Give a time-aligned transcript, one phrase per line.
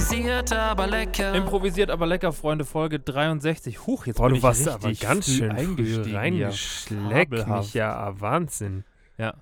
[0.00, 1.34] aber lecker.
[1.34, 3.86] Improvisiert, aber lecker, Freunde, Folge 63.
[3.86, 6.16] Huch, jetzt Boah, bin du ich warst richtig aber ganz schön eingestiegen.
[6.16, 8.84] reingeschleckt mich ja, ah, Wahnsinn.
[9.16, 9.34] Ja.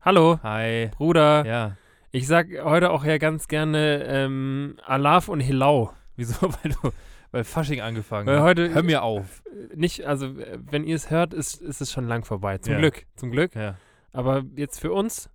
[0.00, 0.88] Hallo, Hi.
[0.96, 1.44] Bruder.
[1.46, 1.76] Ja.
[2.10, 5.92] Ich sag heute auch ja ganz gerne ähm, Alaf und Hilau.
[6.16, 6.34] Wieso?
[6.42, 6.90] Weil du,
[7.30, 8.44] weil Fasching angefangen Weil hat.
[8.44, 9.42] heute- Hör mir auf.
[9.74, 12.56] Nicht, also äh, wenn ihr es hört, ist, ist es schon lang vorbei.
[12.56, 12.78] Zum Ja.
[12.78, 13.54] Glück, zum Glück.
[13.54, 13.76] Ja.
[14.12, 15.28] Aber jetzt für uns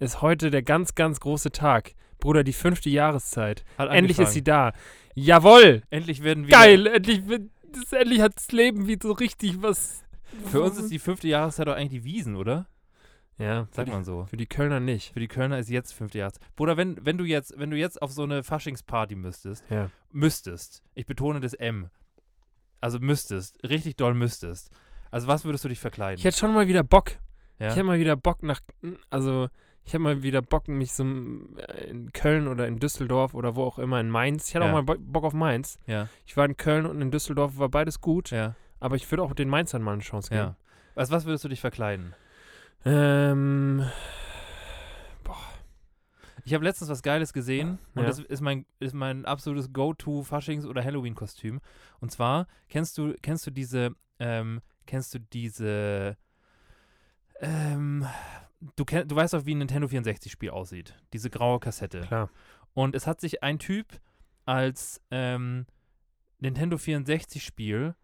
[0.00, 1.92] ist heute der ganz, ganz große Tag.
[2.18, 3.64] Bruder, die fünfte Jahreszeit.
[3.78, 4.72] Endlich ist sie da.
[5.14, 5.82] Jawohl!
[5.90, 6.50] Endlich werden wir.
[6.52, 6.86] Geil!
[6.86, 7.22] Endlich,
[7.90, 10.02] endlich hat das Leben wieder so richtig was.
[10.50, 12.66] Für uns ist die fünfte Jahreszeit doch eigentlich die Wiesen, oder?
[13.38, 14.24] Ja, Sagt man so.
[14.30, 15.12] Für die Kölner nicht.
[15.12, 16.42] Für die Kölner ist jetzt fünfte Jahreszeit.
[16.56, 19.90] Bruder, wenn, wenn du jetzt, wenn du jetzt auf so eine Faschingsparty müsstest, Ja.
[20.10, 21.90] müsstest, ich betone das M,
[22.80, 24.70] also müsstest, richtig doll müsstest.
[25.10, 26.18] Also was würdest du dich verkleiden?
[26.18, 27.12] Ich hätte schon mal wieder Bock.
[27.58, 27.68] ja?
[27.68, 28.60] Ich hätte mal wieder Bock nach.
[29.10, 29.48] Also,
[29.86, 33.62] ich hätte mal wieder Bock, mich so äh, in Köln oder in Düsseldorf oder wo
[33.64, 34.48] auch immer in Mainz.
[34.48, 34.70] Ich hätte Ja.
[34.70, 35.78] auch mal Bo- Bock auf Mainz.
[35.86, 38.30] ja, Ich war in Köln und in Düsseldorf, war beides gut.
[38.30, 40.40] ja, Aber ich würde auch den Mainzern mal eine Chance geben.
[40.40, 40.56] ja.
[40.96, 42.14] Also was würdest du dich verkleiden?
[42.84, 43.86] Ähm.
[46.44, 48.08] Ich habe letztens was Geiles gesehen und Ja.
[48.08, 51.60] das ist mein, ist mein absolutes Go-To-Faschings- oder Halloween-Kostüm.
[51.98, 56.16] Und zwar, kennst du, kennst du diese, ähm, kennst du diese,
[57.40, 58.06] ähm,
[58.60, 60.94] du, kenn, du weißt doch, wie ein Nintendo 64-Spiel aussieht.
[61.12, 62.00] Diese graue Kassette.
[62.00, 62.30] Klar.
[62.74, 64.00] Und es hat sich ein Typ
[64.44, 65.66] als ähm,
[66.38, 67.94] Nintendo 64-Spiel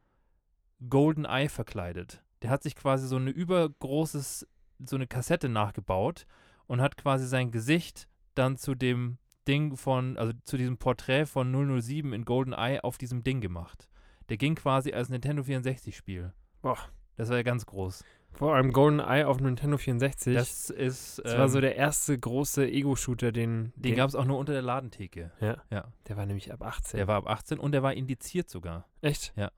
[0.89, 2.23] Golden Eye verkleidet.
[2.43, 4.49] Der hat sich quasi so eine übergroßes,
[4.85, 6.27] so eine Kassette nachgebaut
[6.67, 11.53] und hat quasi sein Gesicht dann zu dem Ding von, also zu diesem Porträt von
[11.81, 13.89] 007 in Golden Eye auf diesem Ding gemacht.
[14.29, 16.33] Der ging quasi als Nintendo 64-Spiel.
[16.63, 16.79] Boah.
[17.17, 18.05] Das war ja ganz groß.
[18.35, 20.35] Vor allem Golden Eye auf Nintendo 64.
[20.35, 21.21] Das ist.
[21.25, 23.73] das war so ähm, der erste große Ego-Shooter, den.
[23.77, 25.31] Den gab es auch nur unter der Ladentheke.
[25.41, 25.59] Ja.
[25.71, 25.85] Ja.
[26.09, 26.97] Der war nämlich ab 18.
[26.99, 28.87] Der war ab 18 und der war indiziert sogar.
[29.03, 29.33] Echt?
[29.37, 29.51] Ja.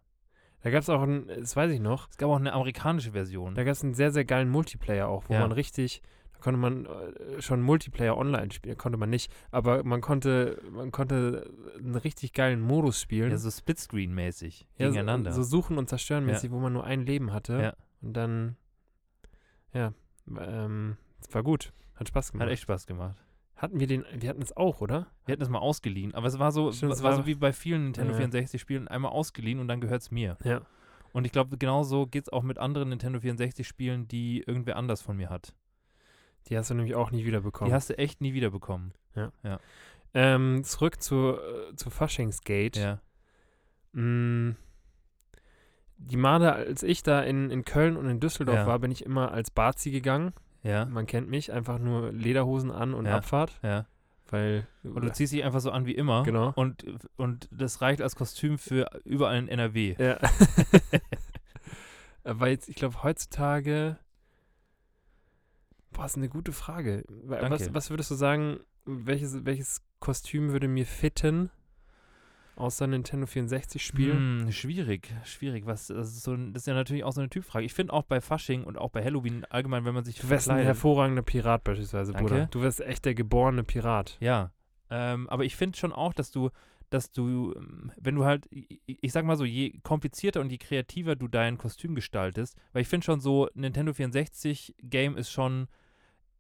[0.63, 3.55] Da gab es auch einen, das weiß ich noch, Es gab auch eine amerikanische Version.
[3.55, 5.41] da gab es einen sehr, sehr geilen Multiplayer auch, wo Ja.
[5.41, 6.01] man richtig,
[6.33, 10.91] da konnte man äh, schon Multiplayer online spielen, konnte man nicht, aber man konnte, man
[10.91, 13.31] konnte einen richtig geilen Modus spielen.
[13.31, 15.33] Ja, so Splitscreen-mäßig Ja, so- gegeneinander.
[15.33, 16.33] So suchen und zerstören Ja.
[16.33, 17.61] mäßig, wo man nur ein Leben hatte.
[17.61, 17.75] Ja.
[18.01, 18.57] Und dann,
[19.75, 19.93] ja,
[20.39, 21.73] ähm, es war gut.
[21.97, 22.47] Hat Spaß gemacht.
[22.47, 23.17] Hat echt Spaß gemacht.
[23.57, 25.07] Hatten wir den, wir hatten es auch, oder?
[25.27, 27.35] Wir hatten es mal ausgeliehen, aber es war so, Stimmt, es war war- so wie
[27.35, 28.19] bei vielen Nintendo Ja.
[28.21, 30.37] 64-Spielen, einmal ausgeliehen und dann gehört es mir.
[30.43, 30.63] Ja.
[31.13, 35.17] Und ich glaube, genauso geht es auch mit anderen Nintendo 64-Spielen, die irgendwer anders von
[35.17, 35.55] mir hat.
[36.49, 37.71] Die hast du nämlich auch nie wiederbekommen.
[37.71, 38.93] Die hast du echt nie wiederbekommen.
[40.15, 42.81] ähm, zurück zu, äh, zu Faschingsgate.
[42.81, 44.01] Ja.
[44.01, 44.57] Mm,
[46.07, 48.67] Die Male, als ich da in, in Köln und in Düsseldorf Ja.
[48.67, 50.33] war, bin ich immer als Bazi gegangen.
[50.63, 50.85] Ja.
[50.87, 53.17] Man kennt mich, einfach nur Lederhosen an und Ja.
[53.17, 53.87] Abfahrt, Ja.
[54.31, 56.23] weil Und du ziehst dich einfach so an wie immer.
[56.25, 56.53] Genau.
[56.57, 56.85] Und,
[57.17, 59.97] und das reicht als Kostüm für überall in NRW.
[59.99, 60.19] Ja.
[62.25, 63.99] Aber jetzt, ich glaube, heutzutage.
[65.93, 67.05] Boah, ist eine gute Frage.
[67.09, 67.75] Wa- Was, Danke.
[67.75, 71.51] was würdest du sagen, welches, welches Kostüm würde mir fitten?
[72.57, 74.45] Außer Nintendo 64 Spielen?
[74.45, 75.67] Hm, schwierig, schwierig.
[75.67, 77.65] Was, das, ist so, das ist ja natürlich auch so eine Typfrage.
[77.65, 80.49] Ich finde auch bei Fasching und auch bei Halloween allgemein, wenn man sich Du wärst
[80.49, 82.29] ein hervorragender Pirat beispielsweise, Danke.
[82.29, 82.47] Bruder.
[82.47, 84.17] Du wärst echt der geborene Pirat.
[84.21, 84.53] Ja,
[84.91, 86.51] ähm, aber ich finde schon auch, dass du,
[86.91, 91.17] dass du, ähm, wenn du halt, ich, sag mal so, je komplizierter und je kreativer
[91.17, 95.67] du dein Kostüm gestaltest, weil ich finde schon so, Nintendo 64 Game ist schon,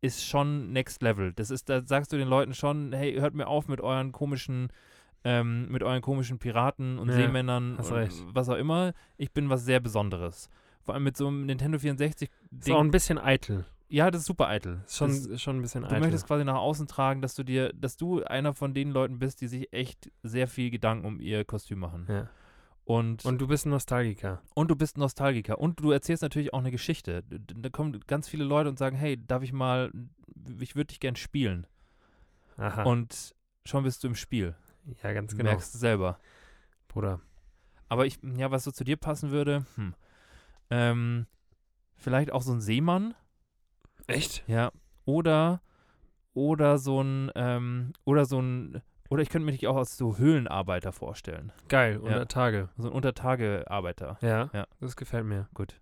[0.00, 1.32] ist schon Next Level.
[1.32, 4.68] Das ist, da sagst du den Leuten schon, hey, hört mir auf mit euren komischen,
[5.24, 8.22] ähm, mit euren komischen Piraten und Ja, Seemännern und recht.
[8.32, 8.92] was auch immer.
[9.16, 10.50] Ich bin was sehr Besonderes.
[10.82, 12.28] Vor allem mit so einem Nintendo 64
[12.58, 13.64] Ist auch ein bisschen eitel.
[13.88, 14.80] Ja, das ist super eitel.
[14.84, 16.00] Ist schon, Das- ist schon ein bisschen Du eitel.
[16.00, 19.40] möchtest quasi nach außen tragen, dass du dir, dass du einer von den Leuten bist,
[19.40, 22.06] die sich echt sehr viel Gedanken um ihr Kostüm machen.
[22.08, 22.28] ja.
[22.86, 24.42] Und, und, Und du bist ein Nostalgiker.
[24.54, 25.58] du bist Nostalgiker.
[25.58, 27.22] Und du erzählst natürlich auch eine Geschichte.
[27.30, 29.90] Da kommen ganz viele Leute und sagen, hey, darf ich mal,
[30.60, 31.66] ich würde dich gern spielen.
[32.58, 32.82] Aha.
[32.82, 33.34] Und
[33.64, 34.54] schon bist du im Spiel.
[35.02, 35.50] Ja, ganz genau.
[35.50, 36.18] Merkst du selber.
[36.88, 37.20] Bruder.
[37.88, 39.94] Aber ich, ja, was so zu dir passen würde, hm.
[40.70, 41.26] ähm,
[41.96, 43.14] vielleicht auch so ein Seemann.
[44.06, 44.44] Echt?
[44.48, 44.72] Ja.
[45.04, 45.60] Oder,
[46.32, 50.16] oder so ein, ähm, oder so ein, oder ich könnte mir dich auch als so
[50.18, 51.52] Höhlenarbeiter vorstellen.
[51.68, 52.00] Geil, Ja.
[52.00, 52.68] unter Tage.
[52.76, 54.18] So ein Untertagearbeiter.
[54.20, 54.66] Ja, Ja.
[54.80, 55.48] das gefällt mir.
[55.54, 55.80] Gut.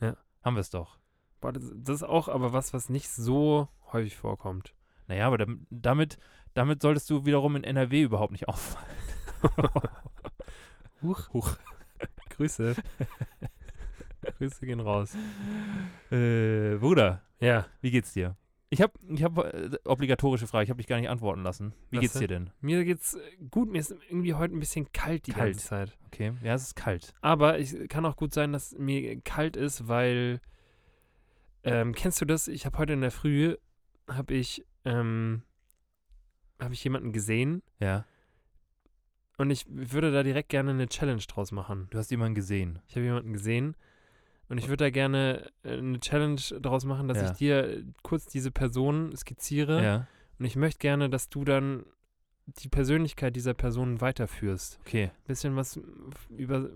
[0.00, 0.16] Ja.
[0.42, 0.98] Haben wir es doch.
[1.40, 4.74] Boah, das, das ist auch aber was, was nicht so häufig vorkommt.
[5.08, 6.18] Naja, aber dam- damit,
[6.54, 8.86] damit solltest du wiederum in NRW überhaupt nicht auffallen.
[11.02, 11.28] Huch.
[11.32, 11.56] Huch.
[12.30, 12.74] Grüße.
[14.38, 15.14] Grüße gehen raus.
[16.10, 18.36] Äh, Bruder, Ja, wie geht's dir?
[18.72, 21.74] Ich habe ich hab, äh, obligatorische Frage, ich habe dich gar nicht antworten lassen.
[21.90, 22.20] Wie Was geht's denn?
[22.20, 22.50] dir denn?
[22.60, 23.18] mir geht's äh,
[23.50, 23.68] gut.
[23.70, 25.54] Mir ist irgendwie heute ein bisschen kalt die Kalt.
[25.54, 25.98] ganze Zeit.
[26.06, 27.12] Okay, ja, es ist kalt.
[27.20, 30.40] Aber es kann auch gut sein, dass mir kalt ist, weil
[31.64, 32.46] ähm, kennst du das?
[32.46, 33.56] Ich habe heute in der Früh
[34.08, 35.42] habe ich ähm,
[36.60, 38.04] habe ich jemanden gesehen Ja,
[39.38, 41.88] und ich würde da direkt gerne eine Challenge draus machen.
[41.90, 42.80] du hast jemanden gesehen.
[42.88, 43.74] Ich habe jemanden gesehen
[44.48, 47.30] und ich würde da gerne äh, eine Challenge draus machen, dass Ja.
[47.30, 50.06] ich dir kurz diese Person skizziere Ja,
[50.38, 51.84] und ich möchte gerne, dass du dann
[52.46, 54.78] die Persönlichkeit dieser Person weiterführst.
[54.80, 55.10] okay.
[55.26, 55.80] Bisschen was
[56.28, 56.68] über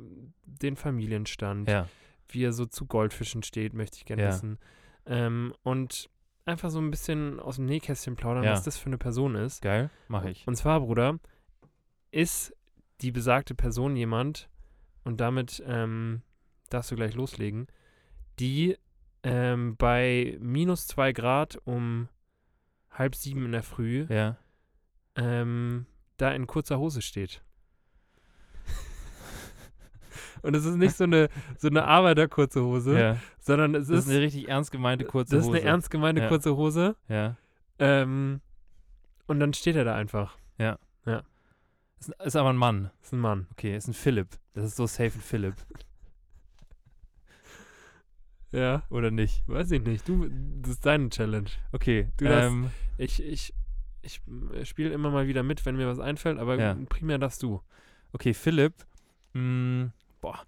[0.45, 1.89] den Familienstand, Ja,
[2.29, 4.29] wie er so zu Goldfischen steht, möchte ich gerne Ja.
[4.29, 4.59] wissen.
[5.07, 6.09] Ähm, und
[6.47, 8.53] einfach so ein bisschen aus dem Nähkästchen plaudern, Ja.
[8.53, 9.63] was das für eine Person ist.
[9.63, 10.47] geil, mache ich.
[10.47, 11.19] Und zwar, Bruder,
[12.11, 12.55] ist
[13.01, 14.49] die besagte Person jemand,
[15.05, 16.23] und damit ähm,
[16.71, 17.67] darfst du gleich loslegen,
[18.39, 18.77] die
[19.23, 22.09] ähm, bei minus zwei Grad um
[22.91, 24.37] halb sieben in der Früh Ja,
[25.17, 25.87] ähm,
[26.17, 27.43] da in kurzer Hose steht.
[30.45, 33.17] Und es ist nicht so eine, so eine Arbeiterkurze Hose, ja.
[33.41, 35.59] sondern es Das ist, ist eine richtig ernst gemeinte kurze das ist Hose.
[35.59, 36.29] eine ernst gemeinte Ja.
[36.29, 36.97] kurze Hose.
[37.09, 37.37] Ja,
[37.79, 38.41] Ähm,
[39.27, 40.37] und dann steht er da einfach.
[41.99, 42.91] ist, ist aber ein Mann.
[43.03, 43.47] Ist ein Mann.
[43.53, 44.29] Okay, ist ein Philipp.
[44.53, 45.55] Das ist so safe ein Philipp.
[48.53, 48.85] Ja.
[48.89, 49.43] Oder nicht?
[49.49, 50.09] Weiß ich nicht.
[50.09, 50.29] Du,
[50.61, 51.51] das ist deine Challenge.
[51.73, 53.53] Okay, Du darfst- ähm, Ich, ich,
[54.03, 54.21] ich
[54.63, 56.77] spiele immer mal wieder mit, wenn mir was einfällt, aber Ja.
[56.89, 57.61] primär darfst du.
[58.13, 58.75] okay, Philipp.
[59.33, 59.91] Mh,
[60.25, 60.47] boah.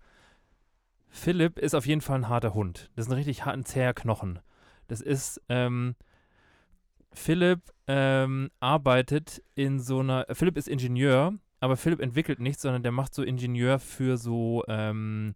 [1.10, 2.90] Philipp ist auf jeden Fall ein harter Hund.
[2.96, 4.38] Das ist ein richtig harter, zäher Knochen.
[4.88, 5.96] Das ist, ähm,
[7.12, 12.92] Philipp ähm, arbeitet in so einer, Philipp ist Ingenieur, aber Philipp entwickelt nichts, sondern der
[12.92, 15.34] macht so Ingenieur für so, ähm,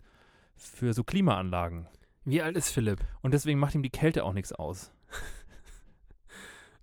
[0.56, 1.86] für so Klimaanlagen.
[2.25, 3.00] Wie alt ist Philipp?
[3.20, 4.90] Und deswegen macht ihm die Kälte auch nichts aus.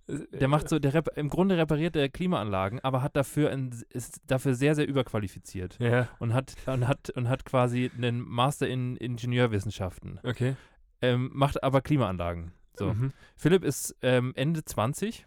[0.08, 4.20] Der macht so, der rep im Grunde repariert er Klimaanlagen, aber hat dafür ein, ist
[4.26, 8.96] dafür sehr, sehr überqualifiziert Ja, und hat und hat und hat quasi einen Master in
[8.96, 10.18] Ingenieurwissenschaften.
[10.22, 10.56] okay.
[11.00, 12.52] Ähm, macht aber Klimaanlagen.
[12.74, 12.92] So.
[12.94, 13.12] Mhm.
[13.36, 15.26] Philipp ist ähm, Ende 20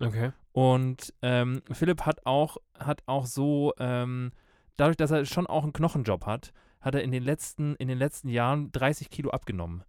[0.00, 0.32] Okay.
[0.52, 4.32] und ähm, Philipp hat auch, hat auch so, ähm,
[4.76, 7.98] dadurch, dass er schon auch einen Knochenjob hat, hat er in den letzten, in den
[7.98, 9.84] letzten Jahren 30 Kilo abgenommen.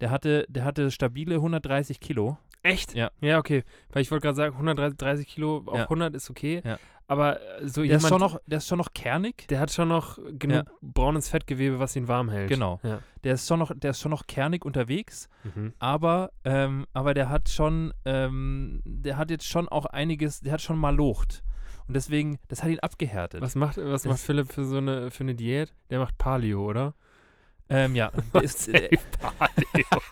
[0.00, 2.38] Der hatte, der hatte stabile 130 Kilo.
[2.62, 2.94] Echt?
[2.94, 3.10] Ja.
[3.20, 3.64] Ja, okay.
[3.90, 5.82] Weil ich wollte gerade sagen, 130 Kilo auf Ja.
[5.84, 6.60] 100 ist okay.
[6.64, 6.78] Ja.
[7.10, 9.48] Aber äh, so Der jemand, ist, schon noch, der ist schon noch kernig.
[9.48, 12.48] der hat schon noch genug braunes Fettgewebe, was ihn warm hält.
[12.50, 12.80] Genau.
[12.82, 12.98] Ja.
[13.24, 15.72] Der ist schon noch, der ist schon noch kernig unterwegs, Mhm.
[15.78, 20.60] aber, ähm, aber der hat schon, ähm, der hat jetzt schon auch einiges, der hat
[20.60, 21.42] schon mal locht.
[21.86, 23.40] Und deswegen, das hat ihn abgehärtet.
[23.40, 25.72] Was macht, was Das- macht Philipp für so eine, für eine Diät?
[25.88, 26.92] Der macht Paleo, oder?
[27.70, 30.02] Ähm, ja, der ist, der, Paleo.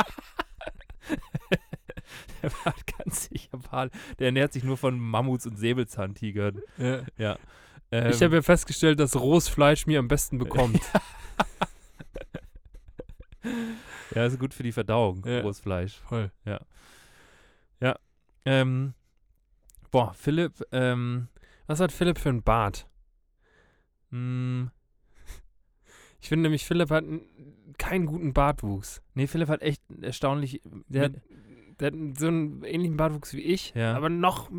[2.43, 3.91] der war ganz sicher Pal.
[4.19, 6.61] Der ernährt sich nur von Mammuts und Säbelzahntigern.
[6.79, 7.03] ja.
[7.19, 7.39] Ja.
[7.93, 10.81] Ähm, Ich habe ja festgestellt, dass rohes Fleisch mir am besten bekommt.
[14.15, 15.41] ja, ist gut für die Verdauung, Ja.
[15.41, 16.01] rohes Fleisch.
[16.09, 16.31] Voll.
[18.49, 18.95] Ähm,
[19.91, 21.27] boah, Philipp, ähm,
[21.67, 22.87] Was hat Philipp für einen Bart?
[24.11, 24.71] mh,
[26.21, 27.03] Ich finde nämlich, Philipp hat
[27.77, 29.03] keinen guten Bartwuchs.
[29.15, 31.21] nee, Philipp hat echt erstaunlich, Der, mit-
[31.81, 33.95] der hat so einen ähnlichen Bartwuchs wie ich, Ja.
[33.97, 34.51] aber noch,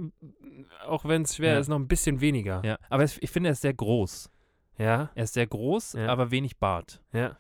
[0.86, 1.60] auch wenn es schwer Ja.
[1.60, 2.62] ist, noch ein bisschen weniger.
[2.64, 4.30] ja, aber ich finde, er ist sehr groß.
[4.78, 6.08] Ja, Er ist sehr groß, Ja.
[6.08, 7.02] aber wenig Bart.
[7.12, 7.38] ja.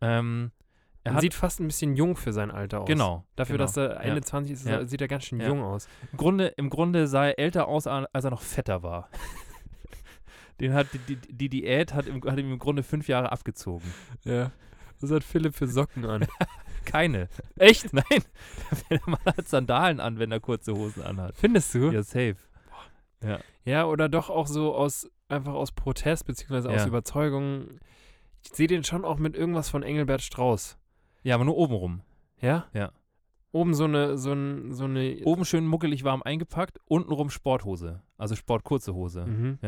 [0.00, 0.50] Ähm,
[1.04, 2.86] er hat, sieht fast ein bisschen jung für sein Alter aus.
[2.88, 3.24] genau.
[3.36, 3.64] Dafür, genau.
[3.64, 4.22] dass er Ende Ja.
[4.22, 4.84] 20 ist, Ja.
[4.86, 5.48] sieht er ganz schön Ja.
[5.48, 5.86] jung aus.
[6.12, 9.08] Im Grunde, Im Grunde sah er älter aus, als er noch fetter war.
[10.60, 13.92] Den hat die, die, die Diät hat, im, hat ihm im Grunde fünf Jahre abgezogen.
[14.24, 14.50] Ja.
[15.00, 16.26] Was hat Philipp für Socken an?
[16.84, 17.28] Keine.
[17.56, 17.92] Echt?
[17.92, 18.22] Nein.
[18.90, 21.34] Der Mann hat Sandalen an, wenn er kurze Hosen anhat.
[21.36, 21.90] Findest du?
[21.90, 22.36] Ja, safe.
[23.64, 26.86] Ja, oder doch auch so aus, einfach aus Protest, beziehungsweise aus Ja.
[26.86, 27.68] Überzeugung.
[28.42, 30.76] Ich sehe den schon auch mit irgendwas von Engelbert Strauß.
[31.22, 32.02] Ja, aber nur obenrum.
[32.40, 32.66] Ja?
[32.74, 32.92] Ja.
[33.52, 35.22] Oben so eine, so, ein, so eine.
[35.24, 38.02] Oben schön muckelig warm eingepackt, untenrum Sporthose.
[38.18, 39.24] Also Sportkurze Hose.
[39.24, 39.58] Mhm.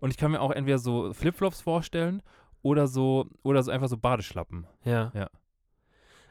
[0.00, 2.22] Und ich kann mir auch entweder so Flipflops vorstellen
[2.62, 4.66] oder so, oder so einfach so Badeschlappen.
[4.84, 5.12] Ja.
[5.14, 5.30] Ja.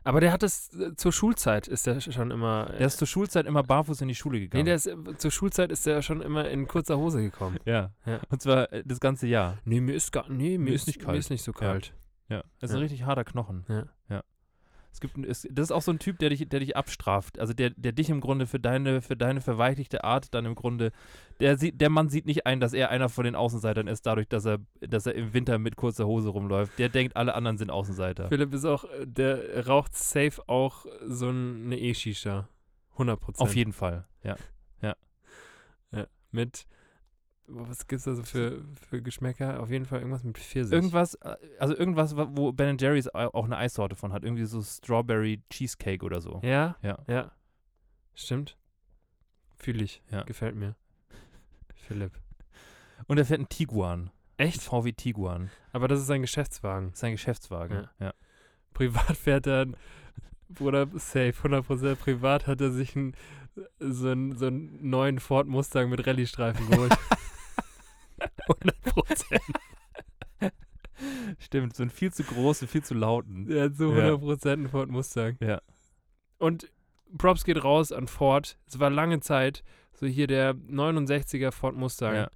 [0.03, 2.65] Aber der hat es äh, zur Schulzeit ist der schon immer.
[2.77, 4.65] Der ist zur Schulzeit immer barfuß in die Schule nee, gegangen.
[4.65, 7.57] der ist äh, zur Schulzeit ist der schon immer in kurzer Hose gekommen.
[7.65, 7.91] ja.
[8.05, 8.19] Ja.
[8.29, 9.57] Und zwar äh, das ganze Jahr.
[9.63, 11.19] Nee, mir ist gar nee, mir, ist nicht Mir kalt.
[11.19, 11.93] ist nicht so kalt.
[12.29, 12.43] Ja.
[12.59, 12.77] Das ist Ja.
[12.77, 13.65] ein richtig harter Knochen.
[13.67, 13.85] Ja.
[14.09, 14.23] ja.
[14.93, 17.39] Es gibt, es, das ist auch so ein Typ, der dich, der dich abstraft.
[17.39, 20.91] Also der, der dich im Grunde für deine, für deine verweichlichte Art dann im Grunde,
[21.39, 24.27] der sieht, der Mann sieht nicht ein, dass er einer von den Außenseitern ist, dadurch,
[24.27, 26.77] dass er, dass er im Winter mit kurzer Hose rumläuft.
[26.77, 28.27] Der denkt, alle anderen sind Außenseiter.
[28.27, 32.47] Philipp ist auch, äh, der raucht safe auch so ein- eine E-Shisha.
[32.97, 33.39] 100%.
[33.41, 34.35] Auf jeden Fall, ja.
[36.33, 36.80] Mit, oh,
[37.53, 39.59] was gibt's da so für, für Geschmäcker?
[39.61, 40.73] Auf jeden Fall irgendwas mit Pfirsich.
[40.73, 44.23] Irgendwas, äh, also irgendwas, wa- wo Ben Jerry's au- auch eine Eissorte von hat.
[44.23, 46.39] Irgendwie so Strawberry Cheesecake oder so.
[46.43, 46.75] Ja?
[46.81, 46.99] Ja.
[47.07, 47.31] Ja.
[48.15, 48.57] Stimmt.
[49.57, 50.01] Fühle ich.
[50.11, 50.23] Ja.
[50.23, 50.75] Gefällt mir.
[51.75, 52.13] Philipp.
[53.07, 54.11] Und er fährt einen Tiguan.
[54.37, 54.61] Echt?
[54.61, 55.51] VW Tiguan.
[55.71, 56.87] Aber das ist ein Geschäftswagen.
[56.87, 57.75] Das ist sein Geschäftswagen.
[57.99, 58.05] Ja.
[58.07, 58.13] Ja.
[58.73, 59.67] Privat fährt er,
[60.49, 63.15] Bruder, safe, 100% privat hat er sich ein,
[63.79, 66.93] so, einen, so einen neuen Ford Mustang mit Rallye-Streifen geholt.
[68.47, 69.41] 100%.
[71.39, 73.49] Stimmt, so einen viel zu großen, viel zu lauten.
[73.49, 73.65] Ja.
[73.65, 75.37] 100% einen Ford Mustang.
[75.39, 75.61] Ja.
[76.37, 76.71] Und
[77.17, 78.57] Props geht raus an Ford.
[78.67, 82.29] Es war lange Zeit so hier der 69er Ford Mustang Ja.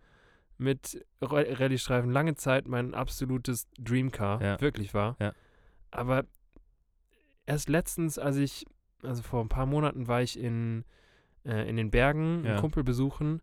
[0.57, 2.11] mit Ra- Rallye-Streifen.
[2.11, 4.41] Lange Zeit mein absolutes Dreamcar.
[4.41, 4.61] Ja.
[4.61, 5.15] Wirklich war.
[5.19, 5.33] Ja.
[5.91, 6.25] Aber
[7.45, 8.65] erst letztens, als ich,
[9.03, 10.83] also vor ein paar Monaten war ich in,
[11.45, 12.59] äh, in den Bergen, einen Ja.
[12.59, 13.41] Kumpel besuchen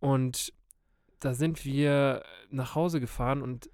[0.00, 0.52] und
[1.20, 3.70] da sind wir nach Hause gefahren und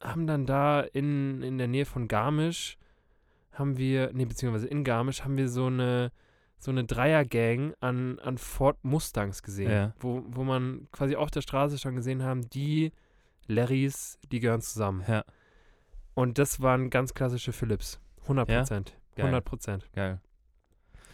[0.00, 2.76] haben dann da in, in der Nähe von Garmisch,
[3.52, 6.10] haben wir, nee, beziehungsweise in Garmisch, haben wir so eine,
[6.58, 9.94] so eine Dreiergang an, an Ford Mustangs gesehen, Ja.
[10.00, 12.92] wo, wo man quasi auf der Straße schon gesehen haben, die
[13.46, 15.04] Larrys, die gehören zusammen.
[15.06, 15.24] Ja,
[16.14, 18.00] Und das waren ganz klassische Philips.
[18.22, 18.96] 100 Prozent.
[19.16, 19.26] Geil.
[19.26, 19.88] 100 Prozent.
[19.92, 20.20] geil.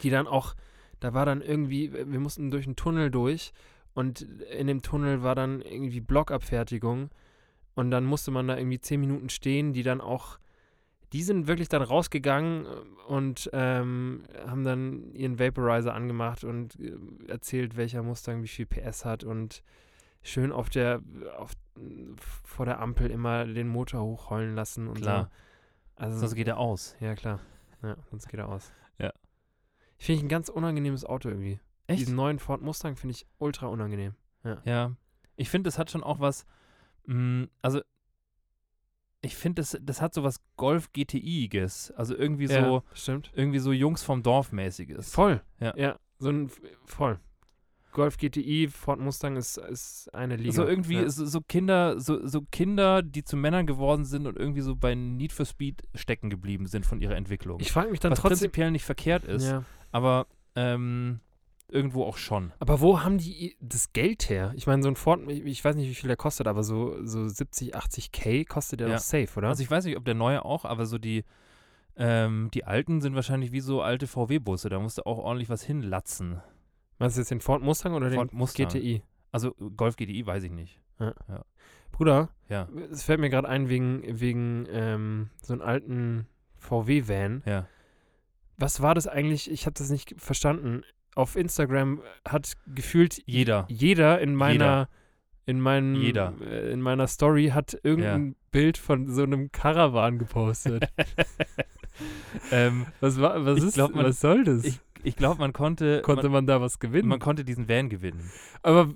[0.03, 0.55] Die dann auch,
[1.01, 3.53] da war dann irgendwie, wir mussten durch einen Tunnel durch
[3.95, 7.11] und in dem Tunnel war dann irgendwie Blockabfertigung
[7.75, 10.39] und dann musste man da irgendwie 10 Minuten stehen, die dann auch,
[11.13, 12.67] die sind wirklich dann rausgegangen
[13.09, 16.93] und ähm, haben dann ihren Vaporizer angemacht und äh,
[17.29, 19.63] erzählt, welcher Mustang wie viel PS hat und
[20.23, 21.01] schön auf der,
[21.37, 21.53] auf,
[22.45, 25.25] vor der Ampel immer den Motor hochheulen lassen und Klar.
[25.25, 26.05] so.
[26.05, 26.97] Also, Sonst geht er aus.
[27.01, 27.41] ja, klar.
[27.83, 28.73] Ja, sonst geht er aus.
[28.99, 29.13] Ja.
[29.99, 31.61] Finde ich ein ganz unangenehmes Auto irgendwie.
[31.91, 32.01] Echt?
[32.01, 34.15] Diesen neuen Ford Mustang finde ich ultra unangenehm.
[34.65, 34.93] Ja.
[35.37, 36.47] Ich finde, das hat schon auch was,
[37.07, 37.81] mh, also
[39.23, 41.91] ich finde, das, das hat so was Golf GTI-iges.
[41.93, 43.31] Also irgendwie so, Ja, stimmt.
[43.35, 45.13] irgendwie so Jungs vom Dorf mäßiges.
[45.13, 45.43] Voll.
[45.61, 45.77] Ja.
[45.77, 46.51] Ja, so ein,
[46.87, 47.19] voll.
[47.93, 50.53] Golf GTI, Ford Mustang ist, ist eine Liga.
[50.53, 51.11] So irgendwie ja.
[51.11, 54.95] so, so Kinder, so, so Kinder, die zu Männern geworden sind und irgendwie so bei
[54.95, 57.59] Need for Speed stecken geblieben sind von ihrer Entwicklung.
[57.61, 58.39] Ich frage mich dann was trotzdem.
[58.39, 59.65] prinzipiell nicht verkehrt ist, Ja.
[59.91, 61.19] aber ähm,
[61.73, 62.53] irgendwo auch schon.
[62.59, 64.53] Aber wo haben die das Geld her?
[64.57, 67.27] Ich meine, so ein Ford, ich, weiß nicht, wie viel der kostet, aber so, so
[67.29, 68.95] 70, 80 K kostet der Ja.
[68.97, 69.49] doch safe, oder?
[69.49, 71.25] Also ich weiß nicht, ob der neue auch, aber so die,
[71.97, 74.69] ähm, die alten sind wahrscheinlich wie so alte VW-Busse.
[74.69, 76.41] Da musst du auch ordentlich was hinlatzen.
[76.99, 78.69] Meinst du jetzt den Ford Mustang oder Ford den Mustang.
[78.69, 79.03] GTI?
[79.33, 80.81] Also Golf GTI weiß ich nicht.
[81.93, 86.27] Bruder, Ja, es fällt mir gerade ein wegen, wegen ähm, so einem alten
[86.59, 87.43] VW-Van.
[87.47, 87.67] ja.
[88.57, 89.51] Was war das eigentlich?
[89.51, 90.83] Ich habe das nicht verstanden.
[91.15, 93.67] Auf Instagram hat gefühlt Jeder.
[93.69, 94.89] jeder in meiner
[95.47, 96.35] in meinem Jeder.
[96.41, 100.89] äh, in meiner Story hat irgendein Bild von so einem Caravan gepostet.
[102.53, 104.65] ähm, was war was ist glaub, man- was soll das?
[104.65, 107.09] ich ich glaube, man konnte, Konnte man, man, da was gewinnen?
[107.09, 108.31] man konnte diesen Van gewinnen.
[108.63, 108.93] Aber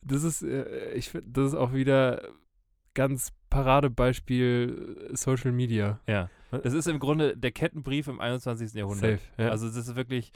[0.00, 2.22] das ist äh, ich das ist auch wieder
[2.94, 6.00] ganz Paradebeispiel äh, Social Media.
[6.06, 6.30] Ja.
[6.50, 8.72] Das ist im Grunde der Kettenbrief im 21.
[8.74, 9.20] Jahrhundert.
[9.20, 9.50] Safe, ja.
[9.50, 10.32] Also das ist wirklich,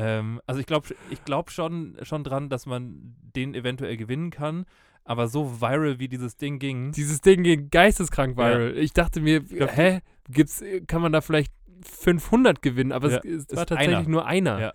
[0.00, 4.64] ähm, also ich glaube ich glaub schon, schon dran, dass man den eventuell gewinnen kann,
[5.04, 8.44] aber so viral wie dieses Ding ging, Dieses Ding ging geisteskrank Ja.
[8.48, 8.76] viral.
[8.78, 11.52] Ich dachte mir, glaub, hä, gibt's, kann man da vielleicht
[11.82, 12.92] 500 gewinnen?
[12.92, 14.08] Aber Ja, es, es war tatsächlich einer.
[14.08, 14.60] nur einer.
[14.60, 14.72] Ja.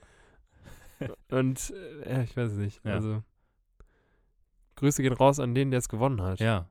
[1.30, 1.74] Und
[2.06, 2.82] äh, ja, ich weiß es nicht.
[2.86, 2.94] Ja.
[2.94, 3.24] Also
[4.76, 6.40] Grüße gehen raus an den, der es gewonnen hat.
[6.40, 6.68] ja,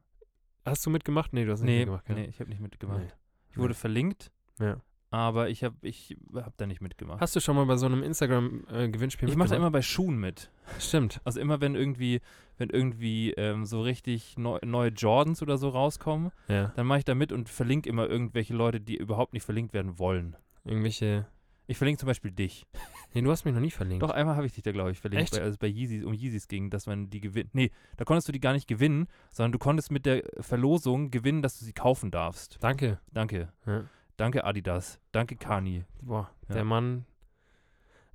[0.65, 1.33] Hast du mitgemacht?
[1.33, 2.05] Nee, du hast nicht nee, mitgemacht.
[2.07, 2.17] gell?
[2.17, 3.01] nee, ich habe nicht mitgemacht.
[3.01, 3.11] Nee.
[3.51, 4.77] Ich wurde verlinkt, Ja.
[5.13, 7.21] Aber ich habe ich hab da nicht mitgemacht.
[7.21, 10.51] Hast du schon mal bei so einem Instagram-Gewinnspiel ich mache da immer bei Schuhen mit.
[10.79, 11.21] Stimmt.
[11.25, 12.21] Also immer wenn irgendwie,
[12.59, 16.73] wenn irgendwie ähm, so richtig neu, neue Jordans oder so rauskommen, Ja.
[16.77, 19.99] dann mache ich da mit und verlinke immer irgendwelche Leute, die überhaupt nicht verlinkt werden
[19.99, 20.37] wollen.
[20.65, 21.27] Irgendwelche.
[21.69, 22.67] Ich verlinke zum Beispiel dich.
[23.15, 24.03] Nee, du hast mich noch nie verlinkt.
[24.03, 25.33] Doch, einmal habe ich dich da, glaube ich, verlinkt, Echt?
[25.37, 27.55] Bei, als es bei Yeezys, um Yeezys ging, dass man die gewinnt.
[27.55, 31.43] Nee, da konntest du die gar nicht gewinnen, sondern du konntest mit der Verlosung gewinnen,
[31.43, 32.59] dass du sie kaufen darfst.
[32.61, 32.99] Danke.
[33.13, 33.53] Danke.
[33.67, 33.85] Ja.
[34.23, 35.01] Danke, Adidas.
[35.11, 35.85] Danke, Kani.
[36.01, 36.55] Boah, Ja.
[36.55, 37.07] der Mann.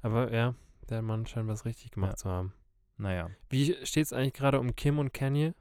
[0.02, 0.56] Aber ja,
[0.90, 2.16] der Mann scheint was richtig gemacht Ja.
[2.16, 2.54] zu haben.
[2.96, 5.54] Naja, Wie steht es eigentlich gerade um Kim und Kanye?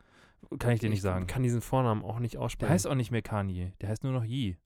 [0.60, 1.26] kann ich dir nicht sagen.
[1.26, 2.70] kann diesen Vornamen auch nicht Der aussprechen.
[2.72, 3.72] heißt auch nicht mehr Kanye.
[3.80, 4.56] Der heißt nur noch Yee.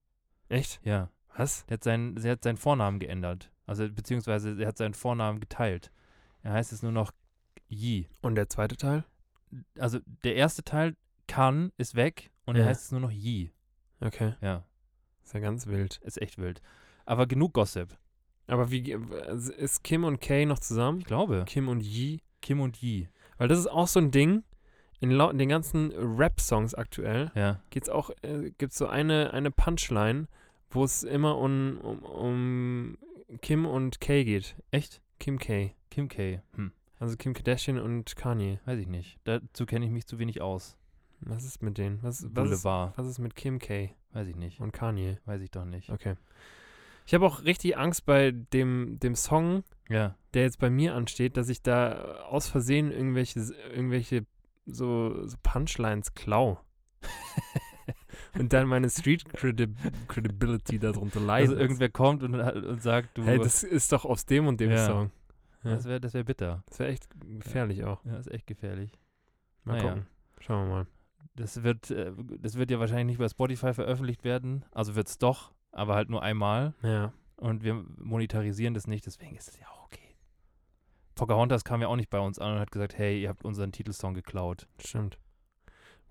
[0.51, 0.81] Echt?
[0.85, 1.09] Ja.
[1.35, 1.65] Was?
[1.67, 3.51] Der hat seinen, der hat seinen Vornamen geändert.
[3.67, 5.91] Also beziehungsweise er hat seinen Vornamen geteilt.
[6.43, 7.11] Er heißt jetzt nur noch
[7.69, 8.07] Yi.
[8.21, 9.05] Und der zweite Teil?
[9.79, 10.95] Also der erste Teil
[11.27, 12.65] Kan ist weg und Ja.
[12.65, 13.51] er heißt jetzt nur noch Yi.
[14.01, 14.35] Okay.
[14.43, 14.65] Ja,
[15.31, 16.01] Ist ja ganz wild.
[16.03, 16.61] ist echt wild.
[17.07, 17.97] Aber genug Gossip.
[18.49, 18.99] Aber wie ge-
[19.59, 20.99] ist Kim und Kay noch zusammen?
[20.99, 21.45] Ich glaube.
[21.47, 22.21] Kim und Yi?
[22.43, 23.09] Kim und Yi.
[23.39, 24.43] Weil das ist auch so ein Ding.
[24.99, 27.63] In, den ganzen Rap-Songs aktuell Ja.
[27.71, 30.27] geht's auch, äh, gibt's so eine, eine Punchline,
[30.73, 32.99] wo es immer um, um, um
[33.41, 34.57] Kim und Kay geht.
[34.73, 35.01] Echt?
[35.21, 35.77] Kim K.
[35.91, 36.43] Kim K.
[36.57, 36.73] Hm.
[36.99, 38.59] Also Kim Kardashian und Kanye.
[38.65, 39.21] Weiß ich nicht.
[39.23, 40.77] Dazu kenne ich mich zu wenig aus.
[41.21, 42.03] Was ist mit denen?
[42.03, 43.95] Was, was, ist, was ist mit Kim K.
[44.13, 44.61] Weiß ich nicht.
[44.61, 45.19] und Kanye?
[45.25, 45.91] Weiß ich doch nicht.
[45.91, 46.15] Okay.
[47.07, 50.15] Ich habe auch richtig Angst bei dem, dem Song, Ja.
[50.35, 53.41] der jetzt bei mir ansteht, dass ich da aus Versehen irgendwelche,
[53.75, 54.27] irgendwelche
[54.67, 56.61] so, so Punchlines klau.
[58.39, 59.69] und dann meine Street Credi
[60.09, 61.51] Credibility darunter leidet.
[61.51, 63.25] Also irgendwer kommt und, und sagt, du.
[63.25, 64.87] hey, das ist doch aus dem und dem Ja.
[64.87, 65.11] Song.
[65.65, 65.71] Ja.
[65.73, 66.63] das wäre das wär bitter.
[66.69, 68.05] Das wäre echt gefährlich auch.
[68.05, 68.93] Ja, ist echt gefährlich.
[69.65, 69.89] Mal Naja.
[69.91, 70.07] gucken.
[70.41, 70.87] Schauen wir mal.
[71.41, 74.65] Das wird, äh, das wird ja wahrscheinlich nicht bei Spotify veröffentlicht werden.
[74.73, 76.75] Also wird es doch, aber halt nur einmal.
[76.83, 77.13] Ja.
[77.37, 80.15] Und wir monetarisieren das nicht, deswegen ist es ja auch okay.
[81.15, 83.73] Pocahontas kam ja auch nicht bei uns an und hat gesagt, hey, ihr habt unseren
[83.73, 84.69] Titelsong geklaut.
[84.79, 85.19] Stimmt.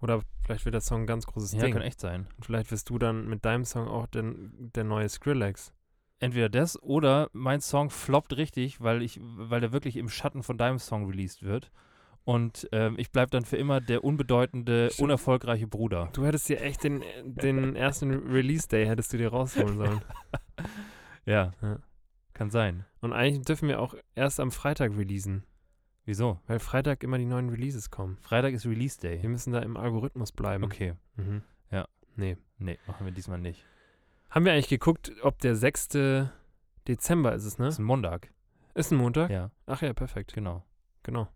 [0.01, 1.73] Oder vielleicht wird der Song ein ganz großes Ja, Ding.
[1.73, 2.27] kann echt sein.
[2.37, 5.73] Und vielleicht wirst du dann mit deinem Song auch den, der neue Skrillex.
[6.19, 10.57] Entweder das oder mein Song floppt richtig, weil ich, weil der wirklich im Schatten von
[10.57, 11.71] deinem Song released wird.
[12.29, 16.09] Und ähm, ich bleibe dann für immer der unbedeutende, unerfolgreiche Bruder.
[16.13, 20.01] Du hättest dir echt den, den ersten Release-Day hättest du dir rausholen sollen.
[21.25, 21.79] Ja, Ja.
[22.33, 22.85] kann sein.
[23.01, 25.43] Und eigentlich dürfen wir auch erst am Freitag releasen,
[26.05, 26.39] Wieso?
[26.47, 28.17] weil Freitag immer die neuen Releases kommen.
[28.21, 29.21] Freitag ist Release Day.
[29.21, 30.63] Wir müssen da im Algorithmus bleiben.
[30.63, 30.93] Okay.
[31.15, 31.41] Mhm.
[31.71, 31.87] Ja.
[32.15, 32.37] Nee.
[32.59, 33.65] Nee, machen wir diesmal nicht.
[34.29, 36.29] Haben wir eigentlich geguckt, ob der 6.
[36.87, 37.67] Dezember ist es, ne?
[37.67, 38.31] Ist ein Montag.
[38.75, 39.29] Ist ein Montag?
[39.31, 40.33] Ja, Ach ja, perfekt.
[40.33, 40.63] genau.
[41.03, 41.27] Genau.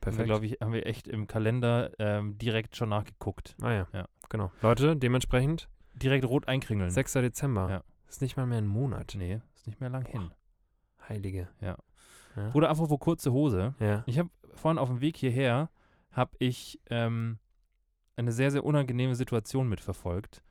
[0.00, 0.26] Perfekt.
[0.26, 3.54] glaube ich, haben wir echt im Kalender ähm, direkt schon nachgeguckt.
[3.60, 3.86] ah ja.
[3.92, 4.06] Ja.
[4.28, 4.50] Genau.
[4.62, 6.90] Leute, dementsprechend Direkt rot einkringeln.
[6.90, 7.12] 6.
[7.14, 7.68] Dezember.
[7.68, 7.82] Ja.
[8.08, 9.14] Ist nicht mal mehr ein Monat.
[9.16, 10.30] Nee, ist nicht mehr lang hin.
[11.08, 11.48] Heilige.
[11.60, 11.76] Ja.
[12.36, 12.48] Ja.
[12.50, 13.74] Bruder, apropos kurze Hose.
[13.80, 14.02] ja.
[14.06, 15.68] Ich habe vorhin auf dem Weg hierher,
[16.12, 17.38] habe ich ähm,
[18.16, 20.42] eine sehr, sehr unangenehme Situation mitverfolgt.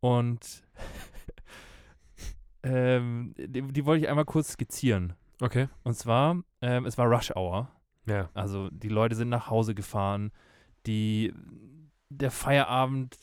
[0.00, 0.64] Und
[2.62, 5.14] ähm, die, die wollte ich einmal kurz skizzieren.
[5.40, 5.68] Okay.
[5.84, 7.70] Und zwar, ähm, es war Rush Hour.
[8.06, 8.30] Ja.
[8.34, 10.32] Also die Leute sind nach Hause gefahren,
[10.86, 11.32] die,
[12.08, 13.16] der Feierabend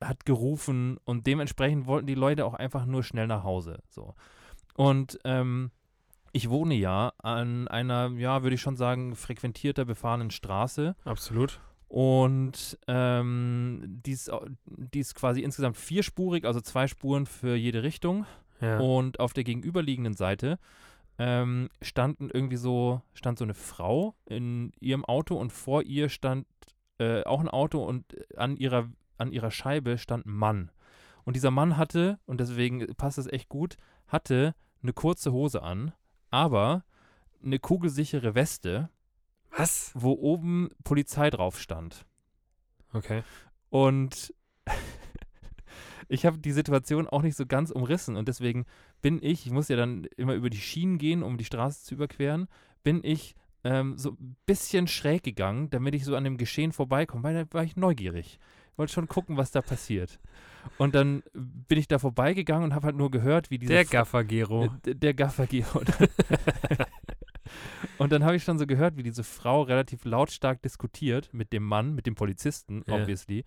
[0.00, 3.82] hat gerufen und dementsprechend wollten die Leute auch einfach nur schnell nach Hause.
[3.88, 4.14] So.
[4.74, 5.70] Und ähm,
[6.32, 10.96] ich wohne ja an einer, ja, würde ich schon sagen, frequentierter befahrenen Straße.
[11.04, 11.60] Absolut.
[11.88, 14.30] Und ähm, die, ist,
[14.64, 18.24] die ist quasi insgesamt vierspurig, also zwei Spuren für jede Richtung.
[18.62, 18.78] Ja.
[18.78, 20.58] Und auf der gegenüberliegenden Seite
[21.24, 26.48] ähm, standen irgendwie so, stand so eine Frau in ihrem Auto und vor ihr stand
[26.98, 28.04] äh, auch ein Auto und
[28.36, 30.72] an ihrer, an ihrer Scheibe stand ein Mann.
[31.22, 33.76] Und dieser Mann hatte, und deswegen passt es echt gut,
[34.08, 35.92] hatte eine kurze Hose an,
[36.30, 36.84] aber
[37.40, 38.88] eine kugelsichere Weste,
[39.56, 39.92] Was?
[39.94, 42.04] wo oben Polizei drauf stand.
[42.92, 43.22] Okay.
[43.70, 44.34] Und
[46.12, 48.66] ich habe die Situation auch nicht so ganz umrissen und deswegen
[49.00, 51.94] bin ich, ich muss ja dann immer über die Schienen gehen, um die Straße zu
[51.94, 52.48] überqueren,
[52.84, 57.22] bin ich ähm, so ein bisschen schräg gegangen, damit ich so an dem Geschehen vorbeikomme,
[57.22, 58.38] weil da war ich neugierig.
[58.72, 60.18] Ich wollte schon gucken, was da passiert.
[60.78, 63.92] Und dann bin ich da vorbeigegangen und habe halt nur gehört, wie diese Der Fra-
[63.98, 64.70] Gaffer Gero.
[64.86, 65.82] äh, Der Gaffer Gero.
[67.98, 71.62] Und dann habe ich schon so gehört, wie diese Frau relativ lautstark diskutiert mit dem
[71.64, 73.44] Mann, mit dem Polizisten, obviously.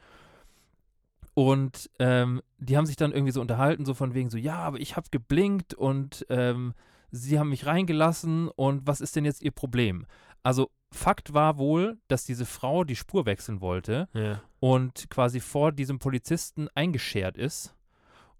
[1.36, 4.80] Und ähm, die haben sich dann irgendwie so unterhalten, so von wegen so, ja, aber
[4.80, 6.74] ich habe geblinkt und ähm,
[7.12, 10.06] sie haben mich reingelassen und was ist denn jetzt ihr Problem?
[10.44, 14.42] Also Fakt war wohl, dass diese Frau die Spur wechseln wollte Ja.
[14.62, 17.76] und quasi vor diesem Polizisten eingeschert ist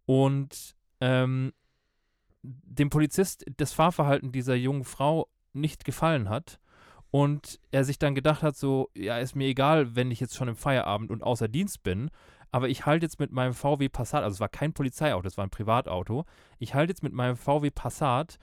[0.06, 1.52] und ähm,
[2.44, 6.60] dem Polizist das Fahrverhalten dieser jungen Frau nicht gefallen hat
[7.12, 10.48] und er sich dann gedacht hat, so, ja, ist mir egal, wenn ich jetzt schon
[10.48, 12.10] im Feierabend und außer Dienst bin,
[12.56, 15.46] aber ich halte jetzt mit meinem VW Passat, also es war kein Polizeiauto, es war
[15.46, 16.24] ein Privatauto,
[16.58, 18.40] ich halte jetzt mit meinem VW Passat,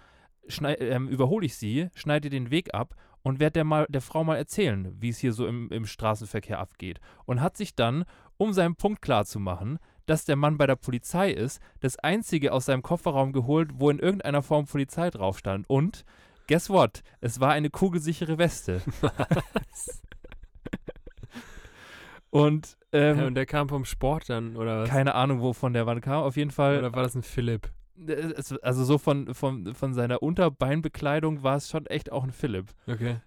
[0.60, 4.94] ähm, überhole ich sie, schneide den Weg ab und werde der, der Frau mal erzählen,
[5.00, 7.00] wie es hier so im, im Straßenverkehr abgeht.
[7.24, 8.04] Und hat sich dann,
[8.36, 12.82] um seinen Punkt klarzumachen, dass der Mann bei der Polizei ist, das einzige aus seinem
[12.82, 15.70] Kofferraum geholt, wo in irgendeiner Form Polizei drauf stand.
[15.70, 16.04] Und,
[16.48, 17.02] guess what?
[17.22, 18.82] Es war eine kugelsichere Weste.
[22.32, 24.88] Und, ähm, ja, und der kam vom Sport dann, oder was?
[24.88, 26.22] keine Ahnung, wovon der Wann kam.
[26.22, 27.70] Auf jeden Fall Oder war das ein Philipp?
[28.08, 32.70] es, also so von, von, von seiner Unterbeinbekleidung war es schon echt auch ein Philipp.
[32.86, 33.20] Okay.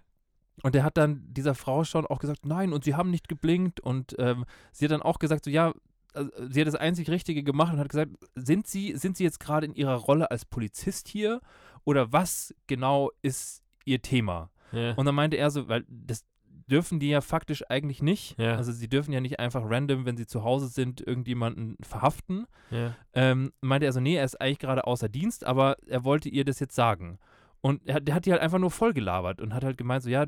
[0.64, 3.78] Und der hat dann dieser Frau schon auch gesagt, nein, und sie haben nicht geblinkt.
[3.78, 5.72] Und ähm, sie hat dann auch gesagt, so ja,
[6.12, 9.38] also, sie hat das einzig Richtige gemacht und hat gesagt, sind Sie, sind Sie jetzt
[9.38, 11.40] gerade in Ihrer Rolle als Polizist hier?
[11.84, 14.50] Oder was genau ist Ihr Thema?
[14.72, 14.94] Ja.
[14.94, 16.24] Und dann meinte er so, weil das
[16.70, 18.38] dürfen die ja faktisch eigentlich nicht.
[18.38, 18.56] Ja.
[18.56, 22.46] Also sie dürfen ja nicht einfach random, wenn sie zu Hause sind, irgendjemanden verhaften.
[22.70, 22.94] ja.
[23.12, 26.44] Ähm, meinte er so, nee, er ist eigentlich gerade außer Dienst, aber er wollte ihr
[26.44, 27.18] das jetzt sagen.
[27.60, 30.10] Und er, der hat die halt einfach nur voll gelabert und hat halt gemeint, so,
[30.10, 30.26] ja,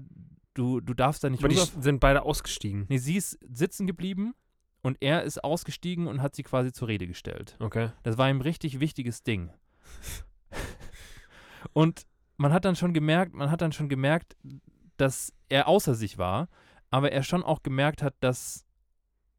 [0.54, 2.86] du, du darfst da nicht Aber die sind beide ausgestiegen.
[2.88, 4.34] Nee, sie ist sitzen geblieben
[4.82, 7.56] und er ist ausgestiegen und hat sie quasi zur Rede gestellt.
[7.60, 7.90] Okay.
[8.02, 9.50] Das war ihm ein richtig wichtiges Ding.
[11.72, 12.02] und
[12.36, 14.36] man hat dann schon gemerkt, man hat dann schon gemerkt,
[15.00, 16.48] dass er außer sich war,
[16.90, 18.66] aber er schon auch gemerkt hat, dass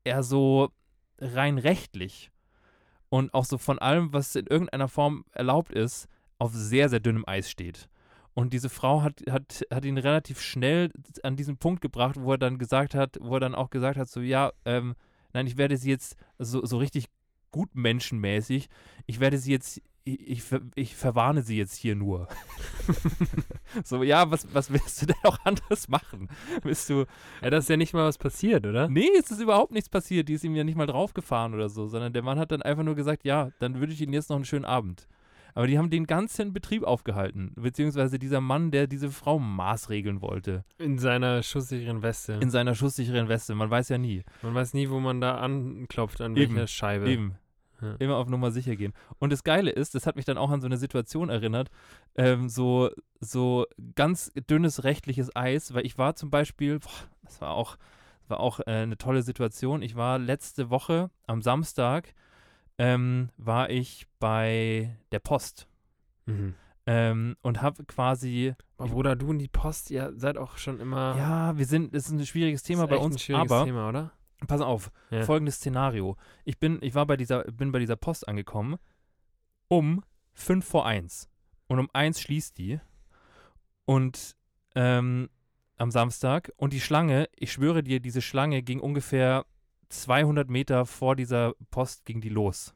[0.03, 0.71] er so
[1.19, 2.31] rein rechtlich
[3.09, 7.25] und auch so von allem, was in irgendeiner Form erlaubt ist, auf sehr, sehr dünnem
[7.27, 7.89] Eis steht.
[8.33, 10.91] Und diese Frau hat, hat, hat ihn relativ schnell
[11.23, 14.07] an diesen Punkt gebracht, wo er dann gesagt hat, wo er dann auch gesagt hat,
[14.07, 14.95] so ja, ähm,
[15.33, 17.05] nein, ich werde sie jetzt so, so richtig
[17.51, 18.69] gut menschenmäßig,
[19.07, 19.81] ich werde sie jetzt,
[20.15, 22.27] ich, ich, ver- ich verwarne sie jetzt hier nur.
[23.83, 26.27] so, ja, was, was willst du denn auch anderes machen?
[26.63, 27.05] Willst du,
[27.41, 28.89] Ja, das ist ja nicht mal was passiert, oder?
[28.89, 31.87] nee, es ist überhaupt nichts passiert, die ist ihm ja nicht mal draufgefahren oder so,
[31.87, 34.35] sondern der Mann hat dann einfach nur gesagt, ja, dann würde ich Ihnen jetzt noch
[34.35, 35.07] einen schönen Abend.
[35.55, 40.63] Aber die haben den ganzen Betrieb aufgehalten, beziehungsweise dieser Mann, der diese Frau maßregeln wollte,
[40.77, 42.33] In seiner schusssicheren Weste.
[42.33, 44.23] in seiner schusssicheren Weste, man weiß ja nie.
[44.43, 47.09] Man weiß nie, wo man da anklopft, an Eben, welcher Scheibe.
[47.09, 47.33] Eben.
[47.81, 47.95] Ja.
[47.99, 48.93] Immer auf Nummer sicher gehen.
[49.19, 51.69] Und das Geile ist, das hat mich dann auch an so eine Situation erinnert,
[52.15, 52.89] ähm, so,
[53.21, 53.65] so
[53.95, 56.89] ganz dünnes rechtliches Eis, weil ich war zum Beispiel, boah,
[57.23, 57.77] das war auch,
[58.21, 59.81] das war auch äh, eine tolle Situation.
[59.81, 62.13] Ich war letzte Woche am Samstag,
[62.77, 65.67] ähm, war ich bei der Post
[66.25, 66.53] Mhm.
[66.85, 71.15] ähm, und habe quasi, Aber Bruder, du und die Post, ihr seid auch schon immer.
[71.17, 73.65] ja, wir sind, das ist ein schwieriges Thema ist bei echt uns, Ein schwieriges aber
[73.65, 74.11] Thema, oder?
[74.47, 75.23] Pass auf, Ja.
[75.23, 76.15] folgendes Szenario.
[76.45, 78.77] Ich bin, ich war bei dieser, bin bei dieser Post angekommen
[79.67, 81.29] um 5 vor 1.
[81.67, 82.79] Und um 1 schließt die.
[83.85, 84.35] Und
[84.75, 85.29] ähm,
[85.77, 86.51] am Samstag.
[86.57, 89.45] Und die Schlange, ich schwöre dir, diese Schlange ging ungefähr
[89.89, 92.75] 200 Meter vor dieser Post ging die los.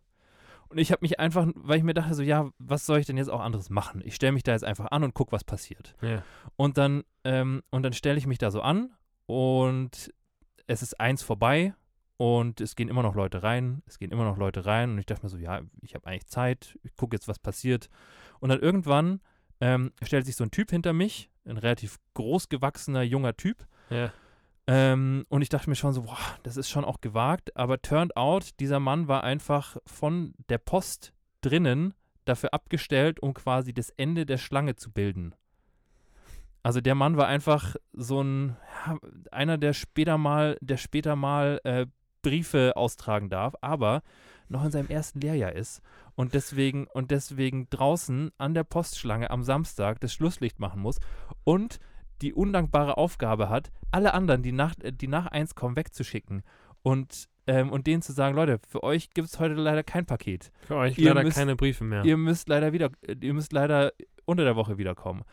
[0.69, 3.17] Und ich habe mich einfach, weil ich mir dachte, so, ja, was soll ich denn
[3.17, 4.01] jetzt auch anderes machen?
[4.03, 5.95] Ich stelle mich da jetzt einfach an und guck, was passiert.
[6.01, 6.23] Ja.
[6.55, 8.89] Und dann, ähm, und dann stelle ich mich da so an
[9.27, 10.11] und
[10.67, 11.73] es ist eins vorbei
[12.17, 15.05] und es gehen immer noch Leute rein, es gehen immer noch Leute rein und ich
[15.05, 17.89] dachte mir so, ja, ich habe eigentlich Zeit, ich gucke jetzt, was passiert.
[18.39, 19.19] Und dann irgendwann
[19.61, 23.65] ähm, stellt sich so ein Typ hinter mich, ein relativ großgewachsener junger Typ.
[23.89, 24.11] Ja.
[24.67, 28.15] Ähm, und ich dachte mir schon so, boah, das ist schon auch gewagt, aber turned
[28.15, 31.93] out, dieser Mann war einfach von der Post drinnen
[32.25, 35.35] dafür abgestellt, um quasi das Ende der Schlange zu bilden.
[36.63, 38.55] Also der Mann war einfach so ein,
[39.31, 41.85] einer, der später mal, der später mal äh,
[42.21, 44.01] Briefe austragen darf, aber
[44.47, 45.81] noch in seinem ersten Lehrjahr ist
[46.15, 50.99] und deswegen und deswegen draußen an der Postschlange am Samstag das Schlusslicht machen muss
[51.43, 51.79] und
[52.21, 56.43] die undankbare Aufgabe hat, alle anderen, die nach, die nach eins kommen, wegzuschicken.
[56.81, 60.51] Und, ähm, und denen zu sagen, Leute, für euch gibt es heute leider kein Paket.
[60.67, 62.03] Für euch Ihr leider müsst- keine Briefe mehr.
[62.05, 63.91] Ihr müsst leider wieder, äh, ihr müsst leider
[64.25, 65.23] unter der Woche wiederkommen.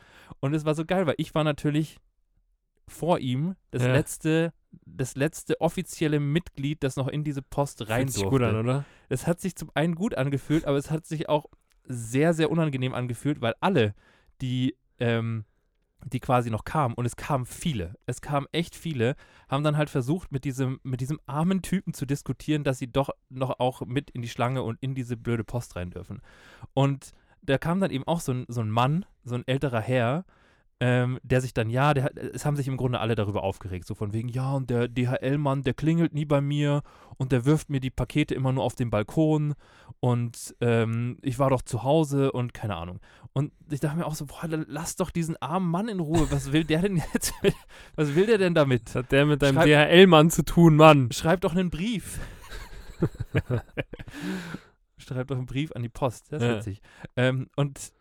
[0.41, 1.99] Und es war so geil, weil ich war natürlich
[2.89, 3.93] vor ihm das Ja.
[3.93, 4.53] letzte,
[4.85, 8.39] das letzte offizielle Mitglied, das noch in diese Post rein Fühlt sich durfte.
[8.39, 8.85] gut an, oder?
[9.09, 11.47] Es hat sich zum einen gut angefühlt, aber es hat sich auch
[11.85, 13.95] sehr, sehr unangenehm angefühlt, weil alle,
[14.41, 15.45] die, ähm,
[16.05, 19.17] die quasi noch kamen, und es kamen viele, es kamen echt viele,
[19.49, 23.11] haben dann halt versucht, mit diesem, mit diesem armen Typen zu diskutieren, dass sie doch
[23.29, 26.21] noch auch mit in die Schlange und in diese blöde Post rein dürfen.
[26.75, 30.25] Und da kam dann eben auch so ein, so ein Mann, so ein älterer Herr,
[30.81, 33.87] ähm, der sich dann, ja, der, hat- es haben sich im Grunde alle darüber aufgeregt,
[33.87, 36.83] so von wegen, ja, und der DHL-Mann, der klingelt nie bei mir
[37.19, 39.55] und der wirft mir die Pakete immer nur auf den Balkon
[40.01, 43.01] und ähm, ich war doch zu Hause und keine Ahnung.
[43.35, 46.51] Und ich dachte mir auch so, boah, lass doch diesen armen Mann in Ruhe, was
[46.53, 47.35] will der denn jetzt,
[47.95, 48.87] was will der denn damit?
[48.87, 51.13] Was hat der mit deinem DHL-Mann zu tun, Mann?
[51.13, 52.19] Schreib doch einen Brief.
[54.99, 56.57] Schreib doch einen Brief an die Post, das ist Ja.
[56.57, 56.81] witzig.
[57.17, 57.93] Ähm, und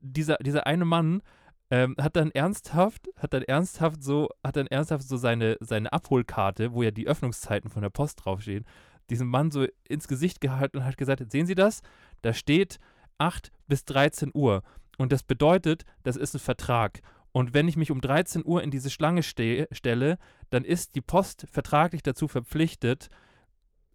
[0.00, 1.22] dieser, dieser eine Mann
[1.70, 6.72] ähm, hat dann ernsthaft, hat dann ernsthaft so, hat dann ernsthaft so seine, seine Abholkarte,
[6.72, 8.64] wo ja die Öffnungszeiten von der Post draufstehen,
[9.10, 11.82] diesem Mann so ins Gesicht gehalten und hat gesagt, sehen Sie das?
[12.22, 12.78] Da steht
[13.18, 14.62] 8 bis 13 Uhr.
[14.96, 17.00] Und das bedeutet, das ist ein Vertrag.
[17.32, 20.18] Und wenn ich mich um 13 Uhr in diese Schlange ste stelle,
[20.50, 23.08] dann ist die Post vertraglich dazu verpflichtet,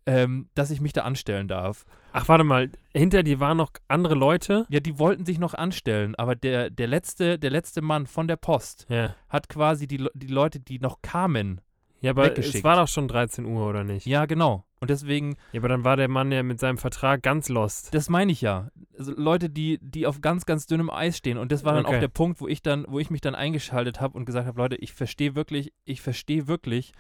[0.06, 1.86] ähm, dass ich mich da anstellen darf.
[2.12, 4.66] Ach, warte mal, hinter dir waren noch andere Leute?
[4.70, 8.36] Ja, die wollten sich noch anstellen, aber der, der, letzte, der letzte Mann von der
[8.36, 9.16] Post Ja.
[9.30, 11.62] hat quasi die, die Leute, die noch kamen.
[12.02, 14.06] Ja, aber es war doch schon 13 Uhr, oder nicht?
[14.06, 14.66] Ja, genau.
[14.82, 17.94] Und deswegen, Ja, aber dann war der Mann ja mit seinem Vertrag ganz lost.
[17.96, 18.70] das meine ich ja.
[19.00, 21.38] Also Leute, die, die auf ganz, ganz dünnem Eis stehen.
[21.38, 21.96] Und das war dann Okay.
[21.96, 24.60] auch der Punkt, wo ich dann, wo ich mich dann eingeschaltet habe und gesagt habe,
[24.60, 26.92] Leute, ich verstehe wirklich, ich verstehe wirklich,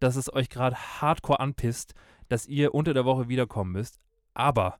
[0.00, 1.94] dass es euch gerade hardcore anpisst,
[2.28, 3.98] dass ihr unter der Woche wiederkommen müsst.
[4.34, 4.78] Aber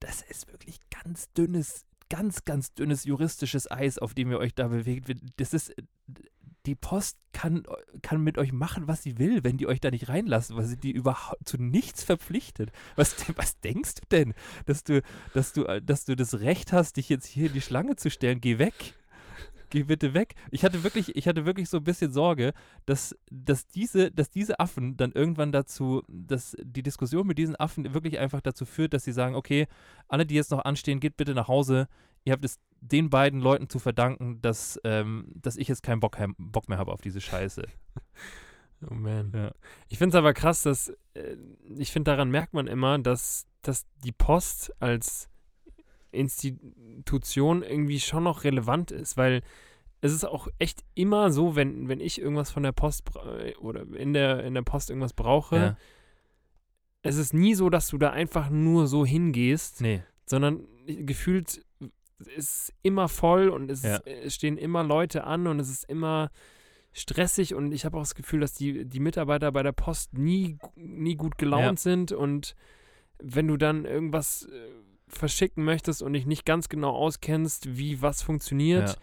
[0.00, 4.68] das ist wirklich ganz dünnes, ganz, ganz dünnes juristisches Eis, auf dem ihr euch da
[4.68, 5.10] bewegt.
[5.36, 5.74] Das ist,
[6.66, 7.64] die Post kann,
[8.02, 10.76] kann mit euch machen, was sie will, wenn die euch da nicht reinlassen, weil sie
[10.76, 12.70] die überhaupt zu nichts verpflichtet.
[12.96, 14.34] Was, was denkst du denn,
[14.66, 15.02] dass du,
[15.34, 18.40] dass du, dass du das Recht hast, dich jetzt hier in die Schlange zu stellen?
[18.40, 18.94] Geh weg.
[19.74, 20.36] Geh bitte weg.
[20.52, 22.52] Ich hatte wirklich, ich hatte wirklich so ein bisschen Sorge,
[22.86, 27.92] dass, dass, diese, dass diese Affen dann irgendwann dazu, dass die Diskussion mit diesen Affen
[27.92, 29.66] wirklich einfach dazu führt, dass sie sagen, okay,
[30.06, 31.88] alle, die jetzt noch anstehen, geht bitte nach Hause.
[32.22, 36.18] Ihr habt es den beiden Leuten zu verdanken, dass, ähm, dass ich jetzt keinen Bock,
[36.38, 37.66] Bock mehr habe auf diese Scheiße.
[38.90, 39.32] Oh man.
[39.34, 39.52] Ja.
[39.88, 41.36] Ich finde es aber krass, dass äh,
[41.78, 45.30] ich finde, daran merkt man immer, dass, dass die Post als
[46.14, 49.42] Institution irgendwie schon noch relevant ist, weil
[50.00, 53.04] es ist auch echt immer so, wenn, wenn ich irgendwas von der Post
[53.60, 55.76] oder in der, in der Post irgendwas brauche, Ja.
[57.02, 60.02] es ist nie so, dass du da einfach nur so hingehst, Nee.
[60.26, 61.64] sondern gefühlt
[62.36, 63.98] ist immer voll und es, Ja.
[64.04, 66.30] es stehen immer Leute an und es ist immer
[66.92, 70.58] stressig und ich habe auch das Gefühl, dass die, die Mitarbeiter bei der Post nie,
[70.76, 72.54] nie gut gelaunt sind und
[73.18, 74.68] wenn du dann irgendwas äh,
[75.16, 78.94] verschicken möchtest und dich nicht ganz genau auskennst, wie was funktioniert, Ja.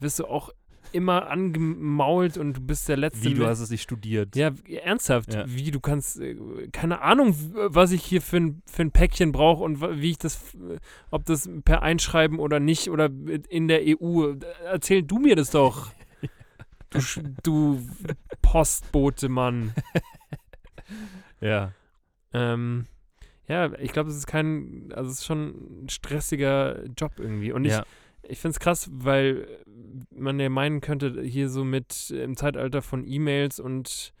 [0.00, 0.50] wirst du auch
[0.92, 4.36] immer angemault und du bist der letzte Wie, du hast es nicht studiert.
[4.36, 4.50] ja,
[4.82, 5.32] ernsthaft.
[5.32, 5.44] Ja.
[5.46, 6.36] Wie, du kannst, äh,
[6.70, 10.54] keine Ahnung, was ich hier für ein, für ein Päckchen brauche und wie ich das,
[10.54, 10.78] äh,
[11.10, 13.08] ob das per Einschreiben oder nicht oder
[13.48, 14.34] in der EU.
[14.64, 15.90] Erzähl du mir das doch.
[16.92, 17.00] Du,
[17.42, 17.88] du
[18.42, 19.72] Postbote, Mann.
[21.40, 21.72] Ja.
[22.34, 22.86] Ähm,
[23.52, 27.52] ja, ich glaube, es ist kein, also es ist schon ein stressiger Job irgendwie.
[27.52, 27.84] Und ich, ja.
[28.22, 29.46] ich finde es krass, weil
[30.14, 34.12] man ja meinen könnte, hier so mit im Zeitalter von E-Mails und,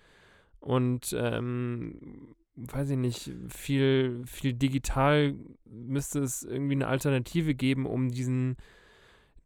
[0.60, 8.10] und ähm, weiß ich nicht, viel, viel digital müsste es irgendwie eine Alternative geben, um
[8.10, 8.56] diesen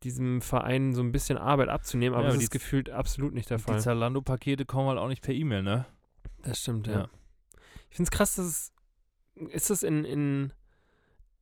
[0.03, 3.49] diesem Verein so ein bisschen Arbeit abzunehmen, aber Ja, das ist die- gefühlt absolut nicht
[3.49, 3.81] der Die Fall.
[3.81, 5.87] Zalando-Pakete kommen halt auch nicht per E-Mail, ne?
[6.42, 6.92] Das stimmt, Ja.
[6.92, 7.09] ja.
[7.90, 8.72] Ich finde es krass, dass es,
[9.51, 10.53] ist es in, in,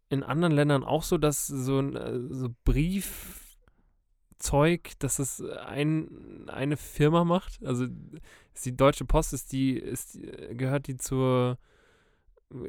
[0.09, 2.99] in anderen Ländern auch so, dass so ein äh, so Briefzeug,
[4.99, 7.65] dass es ein, eine Firma macht?
[7.65, 7.87] Also
[8.65, 10.19] die Deutsche Post, ist die, ist,
[10.53, 11.59] gehört die zur,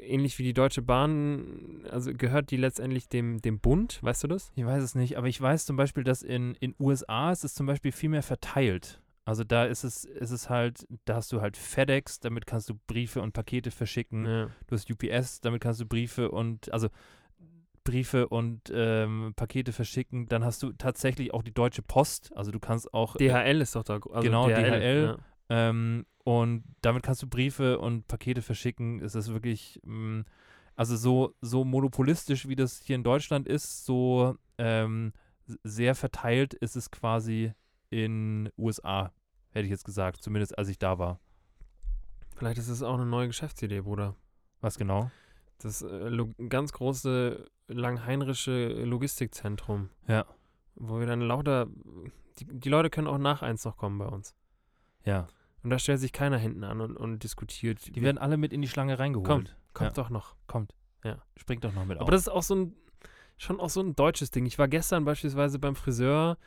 [0.01, 4.51] ähnlich wie die Deutsche Bahn, also gehört die letztendlich dem, dem Bund, weißt du das?
[4.55, 7.53] Ich weiß es nicht, aber ich weiß zum Beispiel, dass in in USA ist es
[7.53, 9.01] zum Beispiel viel mehr verteilt.
[9.25, 12.75] Also da ist es, ist es halt, da hast du halt FedEx, damit kannst du
[12.87, 14.25] Briefe und Pakete verschicken.
[14.25, 14.49] Ja.
[14.67, 16.89] Du hast UPS, damit kannst du Briefe und, also
[17.83, 20.27] Briefe und ähm, Pakete verschicken.
[20.27, 22.31] Dann hast du tatsächlich auch die Deutsche Post.
[22.35, 23.95] Also du kannst auch äh, DHL ist doch da.
[23.95, 25.17] Also Genau, DHL.
[25.17, 25.69] Ja.
[25.69, 29.01] Ähm, und damit kannst du Briefe und Pakete verschicken.
[29.01, 30.23] Es ist wirklich, mh,
[30.75, 35.13] also so, so monopolistisch, wie das hier in Deutschland ist, so ähm,
[35.63, 37.53] sehr verteilt ist es quasi
[37.89, 39.11] in USA,
[39.51, 41.19] hätte ich jetzt gesagt, zumindest als ich da war.
[42.35, 44.15] Vielleicht ist es auch eine neue Geschäftsidee, Bruder.
[44.61, 45.09] Was genau?
[45.59, 46.11] Das äh,
[46.49, 49.89] ganz große langheinrische Logistikzentrum.
[50.07, 50.25] Ja.
[50.75, 51.67] Wo wir dann lauter.
[52.39, 54.35] Die, die Leute können auch nach eins noch kommen bei uns.
[55.05, 55.27] Ja.
[55.63, 57.95] Und da stellt sich keiner hinten an und, und diskutiert.
[57.95, 59.55] Die werden alle mit in die Schlange reingeholt.
[59.73, 60.03] Kommt ja.
[60.03, 60.35] doch noch.
[60.47, 60.75] Kommt.
[61.03, 61.23] Ja.
[61.37, 62.11] Springt doch noch mit Aber auf.
[62.11, 62.75] das ist auch so ein.
[63.37, 64.45] Schon auch so ein deutsches Ding.
[64.45, 66.37] Ich war gestern beispielsweise beim Friseur,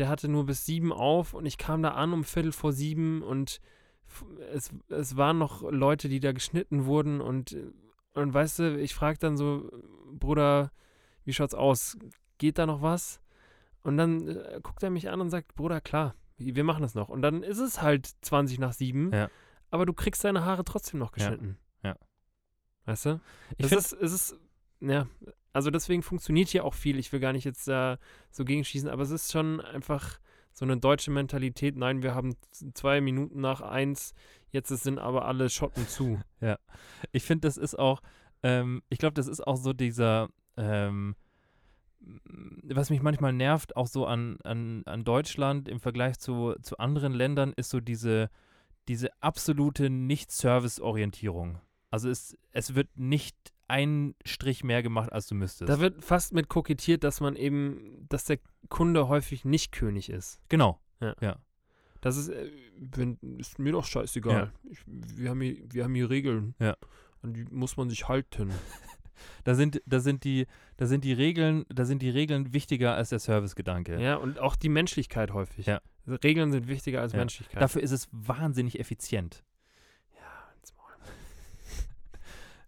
[0.00, 3.22] der hatte nur bis sieben auf und ich kam da an um Viertel vor sieben
[3.22, 3.60] und
[4.52, 7.56] es, es waren noch Leute, die da geschnitten wurden und,
[8.14, 9.70] und weißt du, ich frage dann so,
[10.12, 10.72] Bruder,
[11.24, 11.96] wie schaut's aus?
[12.38, 13.20] Geht da noch was?
[13.82, 17.08] Und dann äh, guckt er mich an und sagt, Bruder, klar, wir machen das noch.
[17.08, 19.30] Und dann ist es halt 20 nach sieben, Ja.
[19.70, 21.14] aber du kriegst deine Haare trotzdem noch Ja.
[21.16, 21.58] geschnitten.
[21.84, 21.96] Ja.
[22.86, 23.20] Weißt du?
[23.58, 24.40] ich es finde, ist, es ist,
[24.80, 25.06] ja,
[25.52, 26.98] also deswegen funktioniert hier auch viel.
[26.98, 27.98] Ich will gar nicht jetzt da
[28.30, 30.20] so gegenschießen, aber es ist schon einfach
[30.52, 31.76] so eine deutsche Mentalität.
[31.76, 32.36] Nein, wir haben
[32.74, 34.14] zwei Minuten nach eins,
[34.50, 36.20] jetzt sind aber alle Schotten zu.
[37.12, 38.00] ich finde, das ist auch,
[38.42, 41.16] ähm, ich glaube, das ist auch so dieser, ähm,
[42.00, 47.12] was mich manchmal nervt, auch so an, an, an Deutschland im Vergleich zu, zu anderen
[47.12, 48.30] Ländern, ist so diese,
[48.88, 51.60] diese absolute Nicht-Service-Orientierung.
[51.90, 55.68] Also es, es wird nicht ein Strich mehr gemacht, als du müsstest.
[55.68, 60.40] Da wird fast mit kokettiert, dass man eben, dass der Kunde häufig nicht König ist.
[60.48, 60.80] genau.
[62.02, 64.52] Das ist, äh, wenn, ist mir doch scheißegal.
[64.70, 66.54] Ich, wir, haben hier, wir haben hier Regeln.
[66.58, 66.76] Ja.
[67.22, 68.50] An die muss man sich halten.
[69.44, 70.46] Da sind, da sind die,
[70.78, 74.00] da sind die Regeln, da sind die Regeln wichtiger als der Servicegedanke.
[74.00, 75.66] Ja, und auch die Menschlichkeit häufig.
[75.66, 75.82] Ja.
[76.06, 77.18] Regeln sind wichtiger als Ja.
[77.18, 77.60] Menschlichkeit.
[77.60, 79.44] Dafür ist es wahnsinnig effizient.
[80.14, 80.86] ja, ins Maul.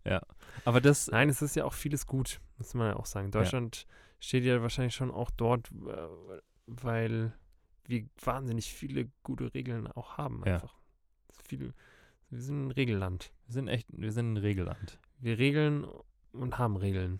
[0.65, 3.31] Aber das, Nein, es ist ja auch vieles gut, muss man ja auch sagen.
[3.31, 3.87] Deutschland
[4.21, 6.09] steht ja wahrscheinlich schon auch dort, äh,
[6.67, 7.33] weil
[7.87, 10.43] wir wahnsinnig viele gute Regeln auch haben.
[10.47, 10.55] Ja.
[10.55, 10.77] Einfach.
[11.29, 11.75] Ist Viel,
[12.31, 13.33] wir sind ein Regelland.
[13.47, 14.99] wir sind echt, wir sind ein Regelland.
[15.19, 15.87] Wir regeln
[16.33, 17.19] und haben Regeln.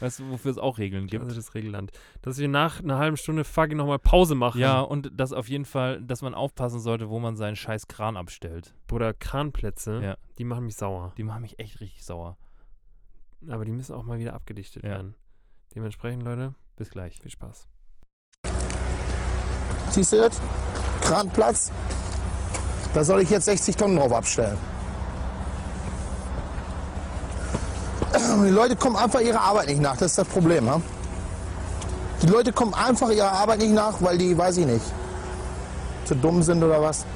[0.00, 1.22] Weißt du, wofür es auch Regeln gibt?
[1.22, 1.92] Also das Regelland.
[2.22, 4.60] Dass wir nach einer halben Stunde fucking nochmal Pause machen.
[4.60, 8.16] ja, und dass auf jeden Fall, dass man aufpassen sollte, wo man seinen scheiß Kran
[8.16, 8.74] abstellt.
[8.90, 10.16] Oder Kranplätze, Ja.
[10.38, 11.12] die machen mich sauer.
[11.16, 12.36] Die machen mich echt richtig sauer.
[13.48, 14.90] Aber die müssen auch mal wieder abgedichtet Ja.
[14.90, 15.14] werden.
[15.74, 17.18] Dementsprechend, Leute, Bis gleich.
[17.20, 17.68] viel Spaß.
[19.90, 20.40] Siehst du das?
[21.02, 21.72] Kranplatz.
[22.94, 24.58] Da soll ich jetzt 60 Tonnen drauf abstellen.
[28.14, 29.96] Die Leute kommen einfach ihrer Arbeit nicht nach.
[29.96, 30.68] Das ist das Problem.
[30.68, 30.80] Ha?
[32.22, 34.84] Die Leute kommen einfach ihrer Arbeit nicht nach, weil die, weiß ich nicht,
[36.04, 37.06] zu dumm sind oder was.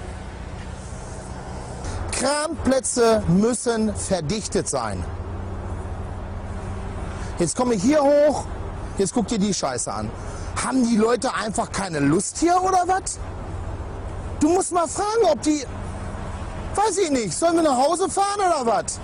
[2.13, 5.05] Kranplätze müssen verdichtet sein.
[7.39, 8.45] Jetzt komme ich hier hoch,
[8.97, 10.11] jetzt guck dir die Scheiße an.
[10.65, 13.19] Haben die Leute einfach keine Lust hier oder was?
[14.41, 15.67] Du musst mal fragen, ob die.
[16.77, 19.01] Weiß ich nicht, sollen wir nach Hause fahren oder was?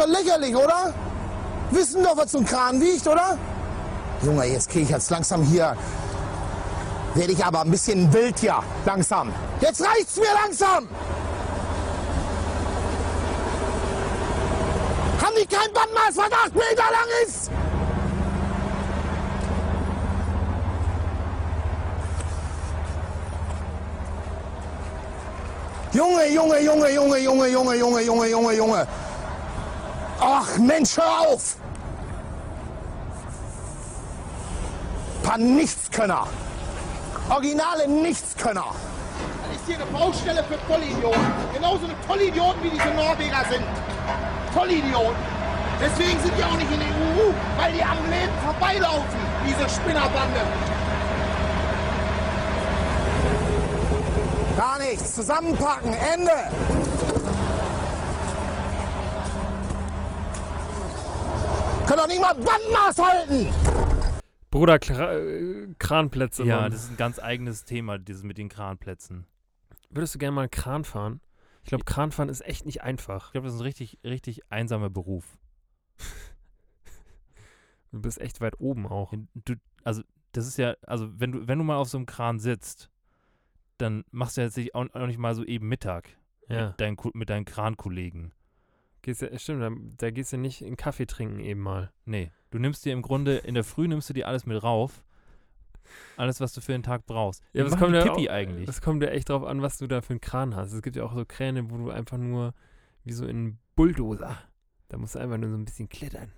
[0.00, 0.94] Doch lächerlich, oder?
[1.72, 3.36] Wissen doch, was so ein Kran wiegt, oder?
[4.22, 5.76] Junge, jetzt kriege ich jetzt langsam hier.
[7.14, 9.30] Werde ich aber ein bisschen wild hier, langsam.
[9.60, 10.88] Jetzt reicht's mir langsam!
[15.22, 17.50] Haben die kein Bandmaß, was acht Meter lang ist?
[25.92, 28.86] Junge, Junge, Junge, Junge, Junge, Junge, Junge, Junge, Junge, Junge.
[30.20, 31.56] Ach Mensch, hör auf!
[35.22, 36.26] Paar Nichtskönner.
[37.30, 38.66] Originale Nichtskönner.
[39.46, 41.32] Das ist hier eine Baustelle für Vollidioten.
[41.54, 43.64] Genauso eine Vollidioten wie diese Norweger sind.
[44.52, 45.16] Vollidioten.
[45.80, 50.40] Deswegen sind die auch nicht in der EU, weil die am Leben vorbeilaufen, diese Spinnerbande.
[54.56, 55.14] Gar nichts.
[55.14, 55.94] Zusammenpacken.
[55.94, 56.89] Ende.
[61.90, 63.48] Können doch nicht mal Bandmaß halten.
[64.52, 66.44] Bruder, Kra äh, Kranplätze.
[66.44, 66.70] Ja, Mann.
[66.70, 69.26] das ist ein ganz eigenes Thema, dieses mit den Kranplätzen.
[69.88, 71.20] Würdest du gerne mal Kran fahren?
[71.64, 73.26] Ich glaube, Kranfahren ist echt nicht einfach.
[73.26, 75.36] Ich glaube, das ist ein richtig, richtig einsamer Beruf.
[77.90, 79.12] Du bist echt weit oben auch.
[79.34, 82.38] Du, also, das ist ja, also, wenn du, wenn du mal auf so einem Kran
[82.38, 82.88] sitzt,
[83.78, 86.08] dann machst du jetzt nicht auch, auch nicht mal so eben Mittag
[86.48, 86.68] Ja.
[86.68, 88.30] mit, deinen, mit deinen Krankollegen.
[89.02, 89.70] Gehst ja, stimmt, da,
[90.06, 91.90] da gehst du nicht in Kaffee trinken eben mal.
[92.04, 95.02] Nee, du nimmst dir im Grunde, in der Früh nimmst du dir alles mit rauf.
[96.16, 97.42] Alles, was du für den Tag brauchst.
[97.52, 98.68] Ja, was kommt ja auch- eigentlich?
[98.68, 100.72] Es kommt ja echt drauf an, was du da für einen Kran hast.
[100.72, 102.54] Es gibt ja auch so Kräne, wo du einfach nur
[103.04, 104.36] wie so in Bulldozer.
[104.88, 106.30] Da musst du einfach nur so ein bisschen klettern.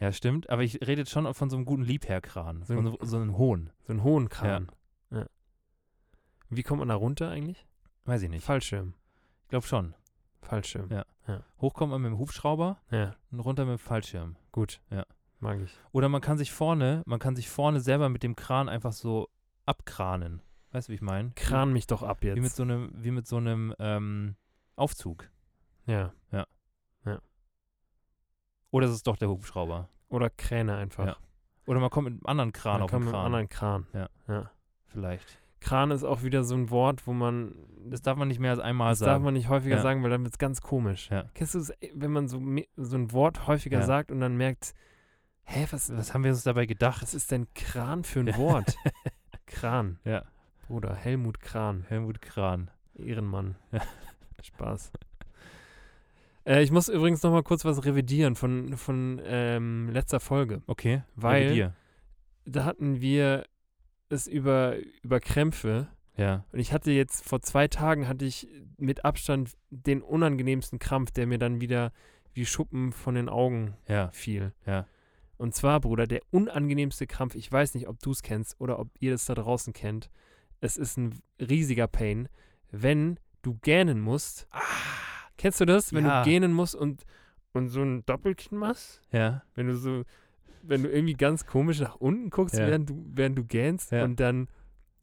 [0.00, 3.16] Ja, stimmt, aber ich rede jetzt schon von so einem guten Liebherrkran, So so, so
[3.16, 3.70] einem hohen.
[3.82, 4.70] So einen hohen Kran.
[5.10, 5.26] Ja.
[6.48, 7.66] Wie kommt man da runter eigentlich?
[8.04, 8.44] Weiß ich nicht.
[8.44, 8.94] Fallschirm.
[9.42, 9.94] Ich glaube schon.
[10.48, 10.90] Fallschirm.
[10.90, 11.04] Ja.
[11.58, 14.36] Kommt man mit dem Hubschrauber Ja, und runter mit dem Fallschirm.
[14.52, 14.80] gut.
[14.90, 15.04] Ja.
[15.40, 15.72] Mag ich.
[15.92, 19.28] Oder man kann sich vorne, man kann sich vorne selber mit dem Kran einfach so
[19.66, 20.42] abkranen.
[20.72, 21.30] Weißt du, wie ich meine?
[21.36, 22.56] Kran mich doch ab Wie mit jetzt.
[22.56, 24.34] so einem, wie mit so einem ähm,
[24.74, 25.30] Aufzug.
[25.86, 26.12] Ja.
[28.70, 29.88] Oder ist es doch der Hubschrauber?
[30.08, 31.06] Oder Kräne einfach.
[31.06, 31.16] Ja.
[31.66, 33.24] Oder man kommt mit einem anderen Kran Man auf den mit einem Kran.
[33.24, 33.86] anderen Kran.
[33.94, 34.08] Ja.
[34.28, 34.50] ja.
[34.86, 35.40] Vielleicht.
[35.60, 37.54] Kran ist auch wieder so ein Wort, wo man.
[37.90, 39.10] Das darf man nicht mehr als einmal Das sagen.
[39.12, 39.82] darf man nicht häufiger Ja.
[39.82, 41.08] sagen, weil dann wird es ganz komisch.
[41.10, 41.24] Ja.
[41.34, 42.40] Kennst du es, wenn man so,
[42.76, 43.86] so ein Wort häufiger Ja.
[43.86, 44.74] sagt und dann merkt,
[45.44, 47.02] hä, was, Was haben wir uns dabei gedacht?
[47.02, 48.36] was ist denn Kran für ein.
[48.36, 48.76] Wort?
[49.46, 49.98] Kran.
[50.04, 50.24] Ja.
[50.66, 51.84] Bruder, Helmut Kran.
[51.88, 52.70] Helmut Kran.
[52.94, 53.56] Ehrenmann.
[53.72, 53.80] Ja.
[54.42, 54.92] Spaß.
[56.44, 60.62] Äh, ich muss übrigens noch mal kurz was revidieren von, von ähm, letzter Folge.
[60.66, 61.02] Okay.
[61.16, 61.74] Weil- Dir.
[62.44, 63.44] Da hatten wir
[64.08, 65.88] es über, über Krämpfe.
[66.16, 66.44] Ja.
[66.52, 71.26] Und ich hatte jetzt vor zwei Tagen hatte ich mit Abstand den unangenehmsten Krampf, der
[71.26, 71.92] mir dann wieder
[72.34, 74.10] wie Schuppen von den Augen Ja.
[74.10, 74.52] fiel.
[74.66, 74.86] Ja.
[75.36, 78.88] Und zwar, Bruder, der unangenehmste Krampf, ich weiß nicht, ob du es kennst oder ob
[78.98, 80.10] ihr das da draußen kennt.
[80.60, 82.28] Es ist ein riesiger Pain,
[82.72, 84.48] wenn du gähnen musst.
[85.36, 85.92] Kennst du das?
[85.92, 86.22] Wenn Ja.
[86.24, 87.04] du gähnen musst und,
[87.52, 89.00] und so ein Doppelkinn machst?
[89.12, 89.42] Ja.
[89.54, 90.02] Wenn du so,
[90.68, 92.66] wenn du irgendwie ganz komisch nach unten guckst, Ja.
[92.66, 94.04] während du, während du gähnst Ja.
[94.04, 94.48] und dann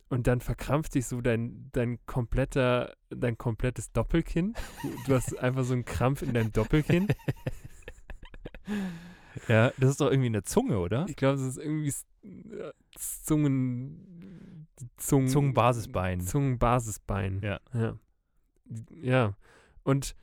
[0.08, 4.54] und dann verkrampft sich so dein, dein kompletter, dein komplettes Doppelkinn.
[5.08, 7.08] Du, hast einfach so einen Krampf in deinem Doppelkinn.
[9.48, 11.06] Ja, das ist doch irgendwie eine Zunge, oder?
[11.10, 11.94] Ich glaube, es ist irgendwie
[12.24, 16.22] äh, Zungen, Zungen, Zungenbasisbein.
[16.22, 17.42] Zungenbasisbein.
[17.44, 17.60] Ja.
[17.74, 18.00] Ja.
[18.90, 19.34] Ja.
[19.84, 20.16] Und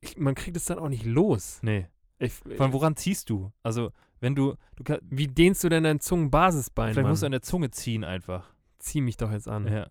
[0.00, 1.58] ich, man kriegt es dann auch nicht los.
[1.62, 1.88] Nee.
[2.18, 3.52] Ich, Von woran ziehst du?
[3.62, 3.92] Also,
[4.26, 6.94] wenn du, du kann, wie dehnst du denn dein Zungenbasisbein?
[6.94, 7.12] vielleicht Mann?
[7.12, 8.52] musst du an der Zunge ziehen einfach.
[8.80, 9.68] Zieh mich doch jetzt an.
[9.68, 9.88] Ja.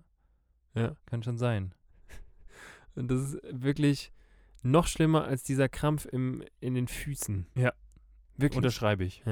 [0.73, 0.97] Ja.
[1.05, 1.73] Kann schon sein.
[2.95, 4.11] Und das ist wirklich
[4.61, 7.47] noch schlimmer als dieser Krampf im, in den Füßen.
[7.55, 7.71] Ja.
[8.35, 8.57] Wirklich.
[8.57, 9.23] Unterschreibe ich.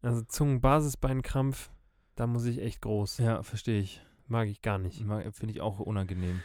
[0.00, 1.72] also Zungenbasisbeinkrampf,
[2.14, 3.18] da muss ich echt groß.
[3.18, 4.00] Ja, verstehe ich.
[4.28, 4.98] Mag ich gar nicht.
[5.32, 6.40] Finde ich auch unangenehm.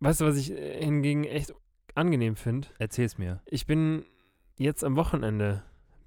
[0.00, 1.54] Weißt du, was ich äh, hingegen echt
[1.94, 2.66] angenehm finde?
[2.80, 3.40] Erzähl's mir.
[3.46, 4.04] Ich bin
[4.56, 5.62] jetzt am Wochenende,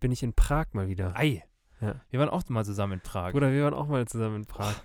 [0.05, 1.17] bin ich in Prag mal wieder.
[1.17, 1.43] Ei.
[1.81, 1.99] Ja.
[2.11, 3.31] Wir waren auch mal zusammen in Prag.
[3.31, 4.75] Bruder, wir waren auch mal zusammen in Prag.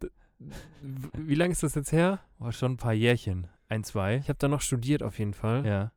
[1.12, 2.20] Wie lange ist das jetzt her?
[2.38, 3.48] War schon ein paar Jährchen.
[3.68, 4.16] Ein, zwei.
[4.16, 5.66] Ich habe da noch studiert auf jeden Fall.
[5.66, 5.92] Ja.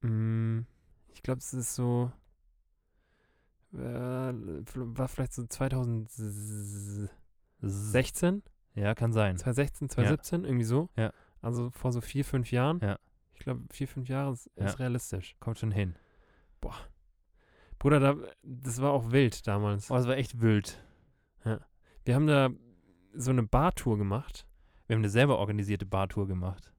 [0.00, 0.66] Mm,
[1.14, 2.10] Ich glaube, es ist so.
[3.72, 7.08] Äh, war vielleicht so 2016?
[7.62, 8.42] S-
[8.74, 9.36] Ja, kann sein.
[9.38, 10.90] 2016, 2017, irgendwie so.
[10.96, 11.12] Ja.
[11.40, 12.80] Also vor so vier, fünf Jahren.
[12.82, 12.98] Ja.
[13.34, 14.64] Ich glaube, vier, fünf Jahre ist, Ja.
[14.66, 15.36] ist realistisch.
[15.38, 15.94] Kommt schon hin.
[17.82, 19.90] Bruder, da, das war auch wild damals.
[19.90, 20.80] Oh, das war echt wild.
[22.04, 22.50] Wir haben da
[23.12, 24.46] so eine Bartour gemacht.
[24.86, 26.72] Wir haben eine selber organisierte Bartour gemacht.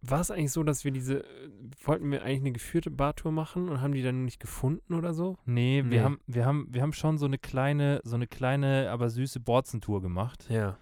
[0.00, 1.50] War es eigentlich so, dass wir diese, äh,
[1.84, 5.36] wollten wir eigentlich eine geführte Bartour machen und haben die dann nicht gefunden oder so?
[5.44, 6.00] Nee, wir Nee.
[6.00, 10.00] haben, wir haben, wir haben schon so eine kleine, so eine kleine, aber süße Borzentour
[10.00, 10.46] gemacht.
[10.48, 10.78] Ja.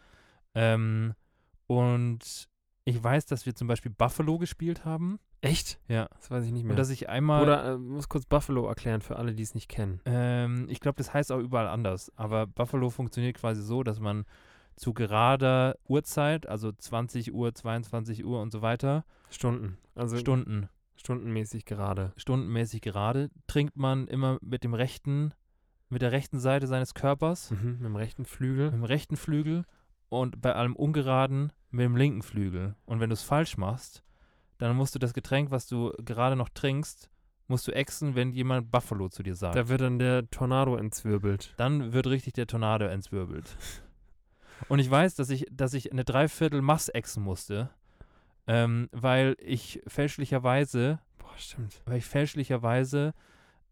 [0.54, 1.14] Ähm,
[1.66, 2.48] und
[2.84, 5.18] ich weiß, dass wir zum Beispiel Buffalo gespielt haben.
[5.42, 5.80] Echt?
[5.88, 6.08] Ja.
[6.16, 6.72] Das weiß ich nicht mehr.
[6.72, 7.42] Und dass ich einmal.
[7.42, 10.00] Oder äh, muss kurz Buffalo erklären für alle, die es nicht kennen.
[10.04, 12.12] Ähm, ich glaube, das heißt auch überall anders.
[12.16, 14.24] Aber Buffalo funktioniert quasi so, dass man
[14.76, 19.76] zu gerader Uhrzeit, also 20 Uhr, 22 Uhr und so weiter, Stunden.
[19.94, 22.12] Also Stunden, stundenmäßig gerade.
[22.16, 25.32] stundenmäßig gerade, trinkt man immer mit dem rechten,
[25.90, 28.70] mit der rechten Seite seines Körpers, Mhm, mit dem rechten mit Flügel.
[28.70, 29.64] dem rechten Flügel
[30.08, 32.74] und bei allem Ungeraden mit dem linken Flügel.
[32.86, 34.02] Und wenn du es falsch machst,
[34.68, 37.10] dann musst du das Getränk, was du gerade noch trinkst,
[37.48, 39.56] musst du exen, wenn jemand Buffalo zu dir sagt.
[39.56, 41.54] Da wird dann der Tornado entzwirbelt.
[41.56, 43.56] dann wird richtig der Tornado entzwirbelt.
[44.68, 47.70] Und ich weiß, dass ich, dass ich eine Dreiviertel Mass exen musste,
[48.46, 51.80] ähm, weil ich fälschlicherweise, Boah, stimmt.
[51.86, 53.14] weil ich fälschlicherweise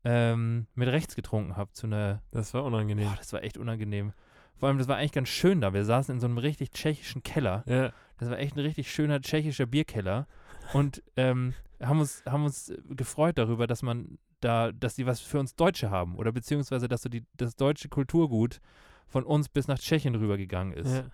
[0.04, 3.06] ähm, mit rechts getrunken habe zu einer, Das war unangenehm.
[3.08, 4.12] boah, das war echt unangenehm.
[4.56, 5.72] Vor allem, das war eigentlich ganz schön da.
[5.72, 7.62] Wir saßen in so einem richtig tschechischen Keller.
[7.66, 7.92] Ja.
[8.18, 10.26] Das war echt ein richtig schöner tschechischer Bierkeller.
[10.72, 15.38] Und ähm, haben uns, haben uns gefreut darüber, dass man da, dass die was für
[15.38, 16.16] uns Deutsche haben.
[16.16, 18.60] Oder beziehungsweise, dass so die, das deutsche Kulturgut
[19.06, 20.94] von uns bis nach Tschechien rübergegangen ist.
[20.94, 21.04] ja.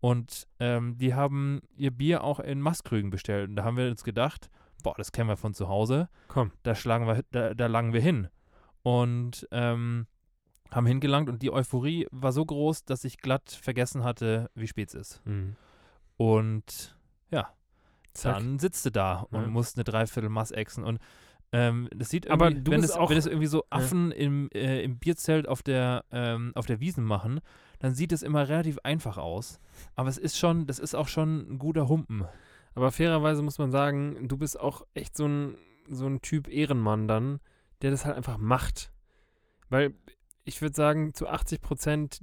[0.00, 3.48] Und ähm, die haben ihr Bier auch in Maßkrügen bestellt.
[3.48, 4.50] Und da haben wir uns gedacht,
[4.82, 6.08] boah, das kennen wir von zu Hause.
[6.28, 6.52] Komm.
[6.62, 8.28] Da schlagen wir, da, da langen wir hin.
[8.82, 10.06] Und ähm,
[10.70, 14.88] haben hingelangt und die Euphorie war so groß, dass ich glatt vergessen hatte, wie spät
[14.88, 15.26] es ist.
[15.26, 15.56] Mhm.
[16.16, 16.96] Und
[17.30, 17.48] ja.
[18.22, 19.46] Dann sitzt du da und Ja.
[19.48, 20.84] musst eine Dreiviertel Mass exen.
[20.84, 20.98] Und
[21.52, 23.64] ähm, das sieht Aber wenn, es, auch- wenn es irgendwie so Ja.
[23.70, 27.40] Affen im, äh, im Bierzelt auf der, ähm, auf der Wiesen machen,
[27.78, 29.60] dann sieht es immer relativ einfach aus.
[29.94, 32.24] Aber es ist schon, das ist auch schon ein guter Humpen.
[32.74, 35.54] Aber fairerweise muss man sagen, du bist auch echt so ein,
[35.88, 37.40] so ein Typ Ehrenmann dann,
[37.82, 38.90] der das halt einfach macht.
[39.68, 39.94] Weil
[40.44, 42.20] ich würde sagen, zu 80 Prozent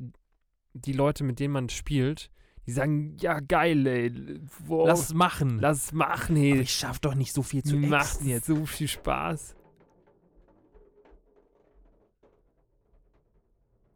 [0.74, 2.30] die Leute, mit denen man spielt,
[2.66, 5.60] die sagen, ja geil, ey, wo, Lass es machen.
[5.60, 6.62] lass es machen, Aber hey.
[6.62, 8.46] ich schaff doch nicht so viel zu Macht exen jetzt.
[8.46, 9.56] so viel Spaß.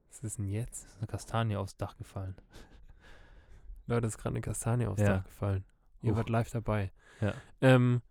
[0.10, 0.86] Was ist denn jetzt?
[0.86, 2.36] Ist eine Kastanie aufs Dach gefallen.
[3.88, 5.18] Leute, ist gerade eine Kastanie aufs Ja.
[5.18, 5.64] Dach gefallen.
[6.02, 6.92] Ihr wart live dabei.
[7.22, 7.34] Ja.
[7.62, 8.02] Ähm,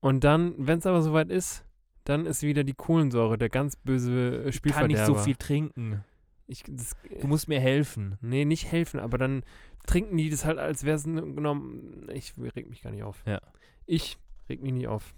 [0.00, 1.64] und dann, wenn es aber soweit ist,
[2.04, 4.88] dann ist wieder die Kohlensäure, der ganz böse äh, Ich kann Spielverderber.
[4.88, 6.04] nicht so viel trinken.
[6.48, 8.16] Ich, das, Du musst mir helfen.
[8.20, 9.44] nee, nicht helfen, aber dann
[9.86, 12.08] trinken die das halt, als wäre es genommen.
[12.12, 13.22] Ich reg mich gar nicht auf.
[13.26, 13.40] Ja.
[13.86, 14.18] Ich
[14.48, 15.14] reg mich nicht auf.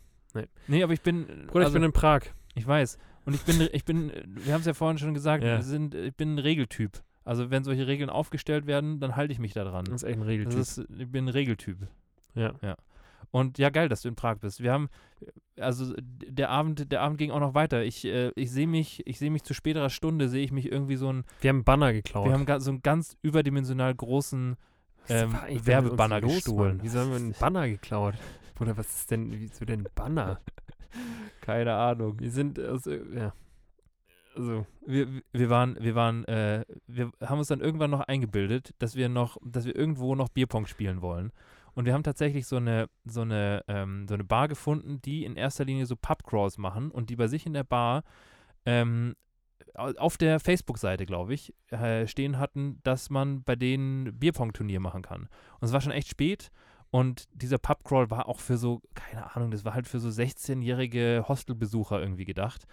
[0.68, 1.26] Nee, aber ich bin.
[1.46, 2.22] Bruder, also, ich bin in Prag.
[2.54, 2.98] Ich weiß.
[3.26, 5.56] Und ich bin, ich bin, wir haben es ja vorhin schon gesagt, Ja.
[5.56, 7.02] wir sind, ich bin ein Regeltyp.
[7.24, 9.84] Also wenn solche Regeln aufgestellt werden, dann halte ich mich da dran.
[9.84, 10.58] Das ist echt ein Regeltyp.
[10.58, 11.78] ist, ich bin ein Regeltyp.
[12.34, 12.54] ja.
[13.30, 14.62] Und ja, geil, dass du in Prag bist.
[14.62, 14.88] Wir haben,
[15.58, 17.82] also d- der Abend, der Abend ging auch noch weiter.
[17.84, 20.96] Ich, äh, ich sehe mich, ich sehe mich zu späterer Stunde, sehe ich mich irgendwie
[20.96, 22.26] so ein, Wir haben einen Banner geklaut.
[22.26, 24.56] wir haben so einen ganz überdimensional großen
[25.08, 26.76] ähm, Werbebanner gestohlen.
[26.78, 26.84] Mann?
[26.84, 28.14] Wieso haben wir einen Banner geklaut?
[28.60, 30.40] Oder was ist denn, wieso denn Banner?
[31.40, 32.18] Keine Ahnung.
[32.20, 33.32] Wir sind, also, ja.
[34.36, 38.94] Also, wir, wir waren, wir waren, äh, wir haben uns dann irgendwann noch eingebildet, dass
[38.94, 41.32] wir noch, dass wir irgendwo noch Bierpong spielen wollen.
[41.80, 45.34] Und wir haben tatsächlich so eine, so eine, ähm, so eine Bar gefunden, die in
[45.34, 48.02] erster Linie so Pubcrawls machen und die bei sich in der Bar
[48.66, 49.16] ähm,
[49.72, 55.00] au- auf der Facebook-Seite, glaube ich, äh, stehen hatten, dass man bei denen Bierpong-Turnier machen
[55.00, 55.22] kann.
[55.22, 56.50] Und es war schon echt spät
[56.90, 61.24] und dieser Pubcrawl war auch für so, keine Ahnung, das war halt für so 16-jährige
[61.28, 62.66] Hostelbesucher irgendwie gedacht.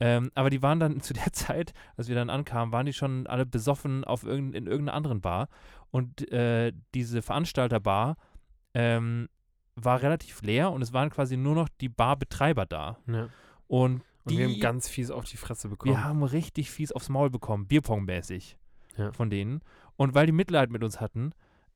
[0.00, 3.28] Ähm, aber die waren dann zu der Zeit, als wir dann ankamen, waren die schon
[3.28, 5.48] alle besoffen auf irgend, in irgendeiner anderen Bar.
[5.92, 8.16] Und äh, diese Veranstalterbar
[8.74, 9.28] ähm,
[9.76, 12.98] war relativ leer und es waren quasi nur noch die Barbetreiber da.
[13.06, 13.28] ja.
[13.68, 15.94] Und, Und die, wir haben ganz fies auf die Fresse bekommen.
[15.94, 18.56] wir haben richtig fies aufs Maul bekommen, Bierpong-mäßig
[18.96, 19.12] Ja.
[19.12, 19.60] von denen.
[19.96, 21.32] Und weil die Mitleid mit uns hatten,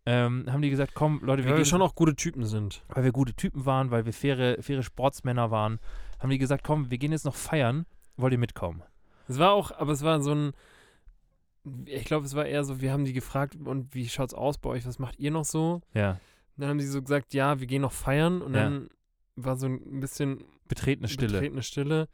[0.06, 2.82] ähm, haben die gesagt, komm, Leute, wir weil wir schon auch gute Typen sind.
[2.88, 5.78] weil wir gute Typen waren, weil wir faire, faire Sportsmänner waren,
[6.18, 7.84] haben die gesagt, komm, wir gehen jetzt noch feiern,
[8.16, 8.82] wollt ihr mitkommen?
[9.28, 10.52] Es war auch, aber es war so ein,
[11.84, 14.70] ich glaube, es war eher so, wir haben die gefragt, und wie schaut's aus bei
[14.70, 15.80] euch, was macht ihr noch so?
[15.94, 16.18] Ja.
[16.56, 18.42] Dann haben sie so gesagt, ja, wir gehen noch feiern.
[18.42, 18.64] Und Ja.
[18.64, 18.88] dann
[19.36, 21.32] war so ein bisschen Betretene Stille.
[21.32, 22.08] betretene Stille.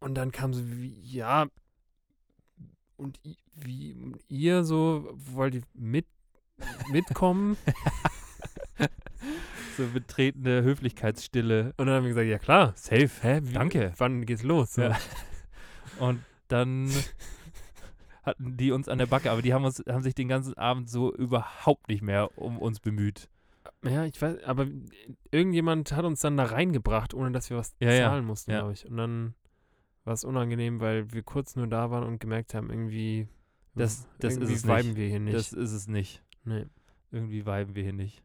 [0.00, 1.46] Und dann kam so, wie, ja,
[2.96, 3.20] und
[3.54, 6.06] wie und ihr so, wollt ihr mit,
[6.90, 7.56] mitkommen?
[9.76, 11.74] So betretene Höflichkeitsstille.
[11.78, 12.72] Und dann haben wir gesagt, ja klar.
[12.76, 13.10] Safe.
[13.22, 13.92] Hä, wie, Danke.
[13.96, 14.74] Wann geht's los?
[14.74, 14.82] So.
[14.82, 14.96] Ja.
[15.98, 16.88] Und dann
[18.24, 20.88] hatten die uns an der Backe, aber die haben uns, haben sich den ganzen Abend
[20.90, 23.28] so überhaupt nicht mehr um uns bemüht.
[23.82, 24.66] Ja, ich weiß, aber
[25.30, 28.58] irgendjemand hat uns dann da reingebracht, ohne dass wir was Ja, ja, zahlen mussten, ja.
[28.60, 28.86] glaube ich.
[28.86, 29.34] Und dann
[30.04, 33.28] war es unangenehm, weil wir kurz nur da waren und gemerkt haben, irgendwie,
[33.74, 34.96] Das- das ist irgendwie es viben nicht.
[34.96, 35.36] wir hier nicht.
[35.36, 36.22] Das ist es nicht.
[36.44, 36.66] nee.
[37.10, 38.24] Irgendwie weiben wir hier nicht.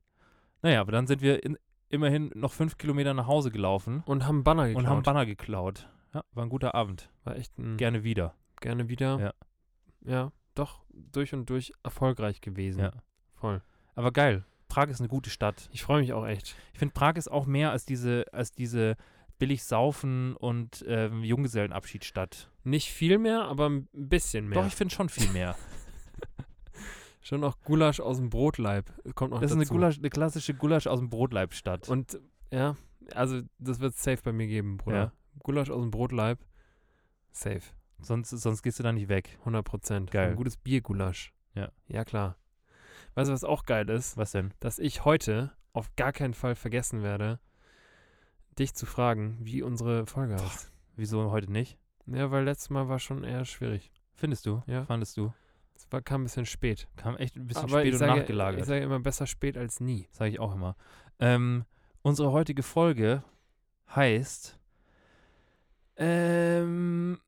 [0.63, 1.57] Naja, aber dann sind wir in,
[1.89, 4.83] immerhin noch fünf Kilometer nach Hause gelaufen Und haben Banner geklaut.
[4.83, 5.87] und haben Banner geklaut.
[6.13, 7.09] Ja, war ein guter Abend.
[7.23, 8.33] War echt ein, Gerne wieder.
[8.61, 9.19] gerne wieder.
[9.19, 9.33] Ja.
[10.01, 12.79] Ja, doch durch und durch erfolgreich gewesen.
[12.79, 12.91] Ja.
[13.35, 13.61] Voll.
[13.95, 14.45] Aber geil.
[14.67, 15.69] Prag ist eine gute Stadt.
[15.71, 16.55] Ich freue mich auch echt.
[16.73, 18.95] Ich finde, Prag ist auch mehr als diese, als diese
[19.39, 22.51] billig saufen und ähm, Junggesellenabschiedsstadt.
[22.63, 24.61] Nicht viel mehr, aber ein bisschen mehr.
[24.61, 25.55] Doch, ich finde schon viel mehr.
[27.21, 28.91] Schon auch Gulasch aus dem Brotleib.
[29.13, 29.73] Kommt noch Das ist eine, dazu.
[29.73, 31.87] Gulasch, eine klassische Gulasch aus dem Brotleibstadt.
[31.89, 32.19] Und
[32.51, 32.75] ja,
[33.13, 34.97] also das wird safe bei mir geben, Bruder.
[34.97, 35.13] Ja.
[35.39, 36.39] Gulasch aus dem Brotleib.
[37.31, 37.61] Safe.
[38.01, 39.37] Sonst, sonst gehst du da nicht weg.
[39.39, 40.11] 100 Prozent.
[40.11, 40.31] Geil.
[40.31, 41.33] Ein gutes Biergulasch.
[41.55, 41.71] Ja.
[41.87, 42.35] Ja, klar.
[43.15, 44.17] Weißt du, was auch geil ist?
[44.17, 44.53] Was denn?
[44.59, 47.39] Dass ich heute auf gar keinen Fall vergessen werde,
[48.57, 50.71] dich zu fragen, wie unsere Folge heißt.
[50.95, 51.77] Wieso heute nicht?
[52.07, 53.91] Ja, weil letztes Mal war schon eher schwierig.
[54.13, 54.63] Findest du?
[54.67, 54.85] Ja.
[54.85, 55.33] Fandest du?
[55.75, 56.87] Es war, kam ein bisschen spät.
[56.97, 58.61] Kam echt ein bisschen Aber spät und sage, nachgelagert.
[58.61, 60.09] ich sage immer besser spät als nie.
[60.11, 60.75] Sage ich auch immer.
[61.19, 61.65] Ähm,
[62.01, 63.23] unsere heutige Folge
[63.95, 64.59] heißt
[65.95, 67.19] ähm,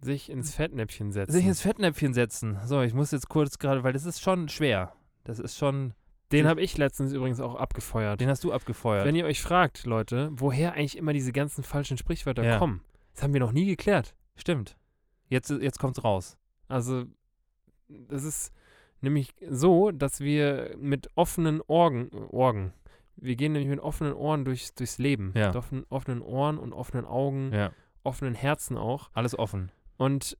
[0.00, 1.32] Sich ins Fettnäpfchen setzen.
[1.32, 2.58] sich ins Fettnäpfchen setzen.
[2.64, 4.92] So, ich muss jetzt kurz gerade, weil das ist schon schwer.
[5.24, 5.94] Das ist schon,
[6.32, 8.20] Den habe ich letztens übrigens auch abgefeuert.
[8.20, 9.06] den hast du abgefeuert.
[9.06, 12.58] Wenn ihr euch fragt, Leute, woher eigentlich immer diese ganzen falschen Sprichwörter Ja.
[12.58, 12.82] kommen,
[13.14, 14.14] das haben wir noch nie geklärt.
[14.36, 14.76] Stimmt.
[15.28, 16.36] Jetzt, jetzt kommt's raus.
[16.68, 17.04] Also,
[17.88, 18.52] das ist
[19.00, 22.72] nämlich so, dass wir mit offenen Orgen, Orgen,
[23.16, 25.32] wir gehen nämlich mit offenen Ohren durchs, durchs Leben.
[25.34, 25.46] Ja.
[25.48, 27.72] Mit offen, offenen Ohren und offenen Augen, Ja.
[28.04, 29.10] offenen Herzen auch.
[29.14, 29.72] Alles offen.
[29.96, 30.36] Und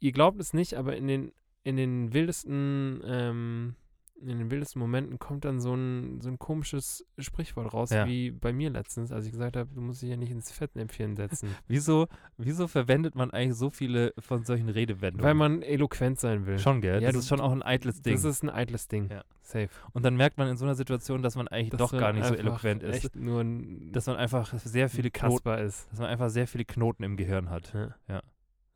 [0.00, 1.32] ihr glaubt es nicht, aber in den,
[1.62, 3.74] in den wildesten, ähm,
[4.20, 8.06] in den wildesten Momenten kommt dann so ein, so ein komisches Sprichwort raus, Ja.
[8.06, 11.16] wie bei mir letztens, als ich gesagt habe, du musst dich ja nicht ins Fettnäpfchen
[11.16, 11.48] setzen.
[11.68, 12.06] Wieso,
[12.38, 15.24] wieso verwendet man eigentlich so viele von solchen Redewendungen?
[15.26, 16.58] weil man eloquent sein will.
[16.58, 17.02] Schon, gell?
[17.02, 18.14] Ja, das du- ist schon auch ein eitles Ding.
[18.14, 19.10] Das ist ein eitles Ding.
[19.10, 19.24] Ja.
[19.42, 19.68] Safe.
[19.92, 22.24] Und dann merkt man in so einer Situation, dass man eigentlich Dass doch gar nicht
[22.24, 23.14] so eloquent ist.
[23.16, 25.90] Nur ein, Dass man einfach sehr viele Knoten, Kasper ist.
[25.90, 27.74] dass man einfach sehr viele Knoten im Gehirn hat.
[28.08, 28.22] Ja.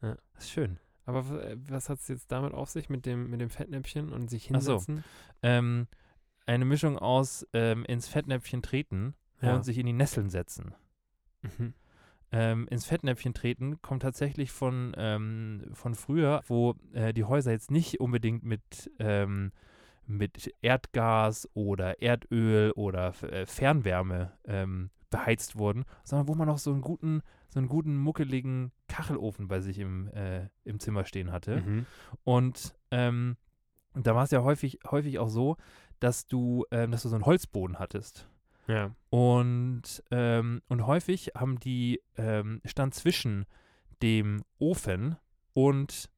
[0.01, 0.79] Das ist schön.
[1.05, 4.29] Aber äh, was hat es jetzt damit auf sich mit dem, mit dem Fettnäpfchen und
[4.29, 4.73] sich Ach so.
[4.75, 5.05] hinsetzen?
[5.43, 5.87] Ähm,
[6.47, 9.57] eine Mischung aus ähm, ins Fettnäpfchen treten Ja.
[9.57, 10.75] und sich in die Nesseln setzen.
[11.43, 11.75] Mhm.
[12.31, 17.71] Ähm, ins Fettnäpfchen treten kommt tatsächlich von, ähm, von früher, wo äh, die Häuser jetzt
[17.71, 19.51] nicht unbedingt mit, ähm,
[20.07, 26.71] mit Erdgas oder Erdöl oder äh, Fernwärme ähm, beheizt wurden, sondern wo man noch so
[26.71, 31.61] einen guten, so einen guten, muckeligen Kachelofen bei sich im, äh, im Zimmer stehen hatte.
[31.61, 31.87] Mhm.
[32.25, 33.37] Und ähm,
[33.95, 35.57] da war es ja häufig, häufig auch so,
[36.01, 38.29] dass du, ähm, dass du so einen Holzboden hattest.
[38.67, 38.95] Ja.
[39.11, 43.47] Und, ähm, und häufig haben die, ähm, stand zwischen
[44.03, 45.17] dem Ofen
[45.55, 46.11] und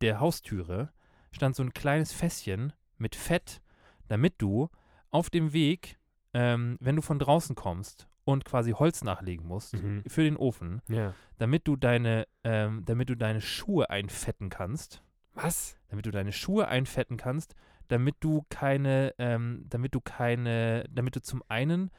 [0.00, 0.92] der Haustüre,
[1.30, 3.60] stand so ein kleines Fässchen mit Fett,
[4.08, 4.68] damit du
[5.10, 5.98] auf dem Weg,
[6.32, 10.02] ähm, wenn du von draußen kommst und quasi Holz nachlegen musst Mhm.
[10.06, 11.14] für den Ofen, Ja.
[11.38, 15.02] damit du deine, ähm, damit du deine Schuhe einfetten kannst,
[15.32, 15.78] Was?
[15.88, 17.54] damit du deine Schuhe einfetten kannst,
[17.88, 21.90] damit du keine, ähm, damit du keine, damit du zum einen,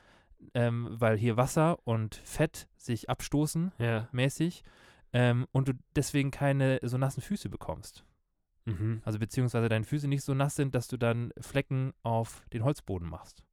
[0.53, 4.07] ähm, weil hier Wasser und Fett sich abstoßen Ja.
[4.11, 4.63] mäßig
[5.13, 8.05] ähm, und du deswegen keine so nassen Füße bekommst.
[8.65, 9.01] Mhm.
[9.03, 13.09] Also beziehungsweise deine Füße nicht so nass sind, dass du dann Flecken auf den Holzboden
[13.09, 13.43] machst.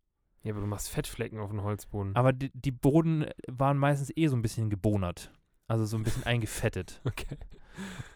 [0.42, 2.14] Ja, aber du machst Fettflecken auf dem Holzboden.
[2.14, 5.32] Aber die, die Boden waren meistens eh so ein bisschen gebonert.
[5.68, 7.00] Also so ein bisschen eingefettet.
[7.04, 7.36] Okay.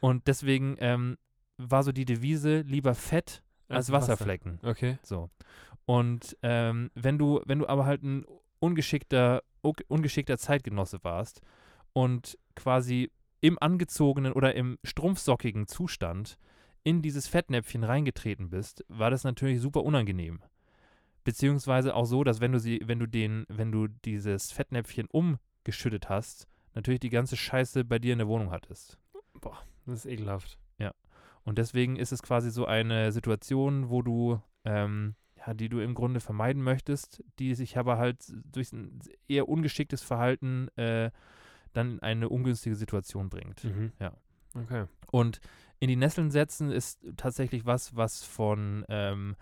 [0.00, 1.16] Und deswegen ähm,
[1.58, 4.12] war so die Devise, lieber Fett als Wasser.
[4.12, 4.60] Wasserflecken.
[4.62, 4.98] Okay.
[5.02, 5.28] So.
[5.86, 8.24] Und ähm, wenn du, wenn du aber halt ein
[8.60, 11.40] ungeschickter, un- ungeschickter Zeitgenosse warst
[11.92, 13.10] und quasi
[13.40, 16.38] im angezogenen oder im strumpfsockigen Zustand
[16.84, 20.40] in dieses Fettnäpfchen reingetreten bist, war das natürlich super unangenehm.
[21.24, 26.08] Beziehungsweise auch so, dass wenn du sie, wenn du den, wenn du dieses Fettnäpfchen umgeschüttet
[26.08, 28.98] hast, natürlich die ganze Scheiße bei dir in der Wohnung hattest.
[29.86, 30.58] Das ist ekelhaft.
[31.44, 35.94] Und deswegen ist es quasi so eine Situation, wo du, ähm, ja, die du im
[35.94, 41.10] Grunde vermeiden möchtest, die sich aber halt durch ein eher ungeschicktes Verhalten äh,
[41.72, 43.64] dann in eine ungünstige Situation bringt.
[43.64, 43.92] Mhm.
[43.98, 44.12] Ja.
[44.54, 44.84] Okay.
[45.10, 45.40] Und
[45.78, 49.36] in die Nesseln setzen ist tatsächlich was, was von ähm,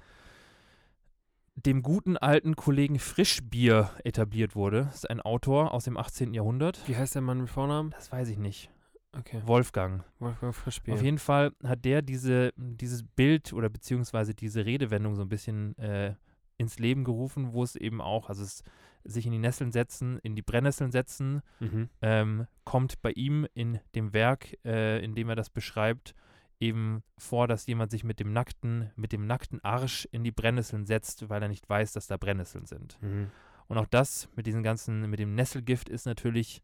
[1.67, 4.85] dem guten alten Kollegen Frischbier etabliert wurde.
[4.87, 6.35] Das ist ein Autor aus dem 18.
[6.35, 6.81] Jahrhundert.
[6.87, 7.91] Wie heißt der Mann mit Vornamen?
[7.91, 8.71] Das weiß ich nicht.
[9.17, 9.41] Okay.
[9.45, 10.05] Wolfgang.
[10.19, 10.95] Wolfgang Frischbier.
[10.95, 15.77] Auf jeden Fall hat der diese, dieses Bild oder beziehungsweise diese Redewendung so ein bisschen
[15.79, 16.15] äh,
[16.59, 18.63] ins Leben gerufen, wo es eben auch, also es
[19.05, 21.89] sich in die Nesseln setzen, in die Brennnesseln setzen, Mhm.
[22.03, 26.15] ähm, kommt bei ihm in dem Werk, äh, in dem er das beschreibt,
[26.61, 30.87] eben vor, dass jemand sich mit dem nackten, mit dem nackten Arsch in die Brennnesseln
[30.87, 33.01] setzt, weil er nicht weiß, dass da Brennnesseln sind.
[33.01, 33.31] Mhm.
[33.69, 36.63] Und auch das mit diesem ganzen, mit dem Nesselgift ist natürlich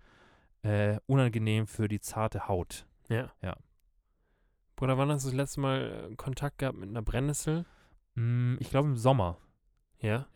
[0.63, 2.87] äh, unangenehm für die zarte Haut.
[3.09, 3.31] Ja.
[3.43, 3.57] Ja.
[4.77, 7.65] Bruder, wann hast du das letzte Mal äh, Kontakt gehabt mit einer Brennnessel?
[8.15, 9.39] Mm, ich glaube im Sommer.
[10.01, 10.27] Ja.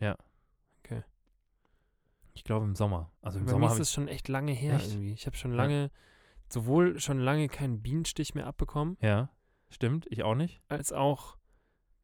[2.35, 3.11] Ich glaube im Sommer.
[3.21, 4.91] Also im Bei Sommer mir ist das schon echt lange her Echt?
[4.91, 5.11] irgendwie.
[5.11, 5.57] Ich habe schon Ja.
[5.57, 5.91] lange,
[6.47, 9.29] sowohl schon lange keinen Bienenstich mehr abbekommen, Ja,
[9.69, 10.05] stimmt.
[10.09, 10.61] Ich auch nicht.
[10.69, 11.37] als auch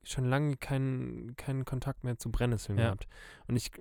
[0.04, 2.86] schon lange keinen, keinen Kontakt mehr zu Brennnesseln Ja.
[2.86, 3.08] gehabt.
[3.48, 3.72] Und ich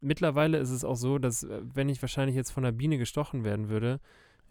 [0.00, 3.44] mittlerweile ist es auch so, dass äh, wenn ich wahrscheinlich jetzt von einer Biene gestochen
[3.44, 4.00] werden würde,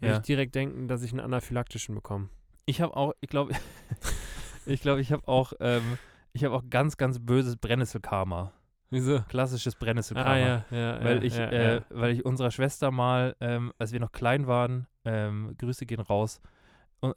[0.00, 0.16] würde Ja.
[0.16, 2.28] ich direkt denken, dass ich einen anaphylaktischen bekomme.
[2.66, 3.52] Ich habe auch, ich glaube,
[4.66, 5.98] ich glaube, ich habe auch, ähm,
[6.32, 8.52] ich habe auch ganz, ganz böses Brennnesselkarma.
[8.90, 9.20] Wieso?
[9.28, 10.30] Klassisches Brennnesselkarma.
[10.32, 14.00] Ah ja, ja, Weil ja, ich, äh, weil ich unserer Schwester mal, ähm, als wir
[14.00, 16.40] noch klein waren, ähm, Grüße gehen raus,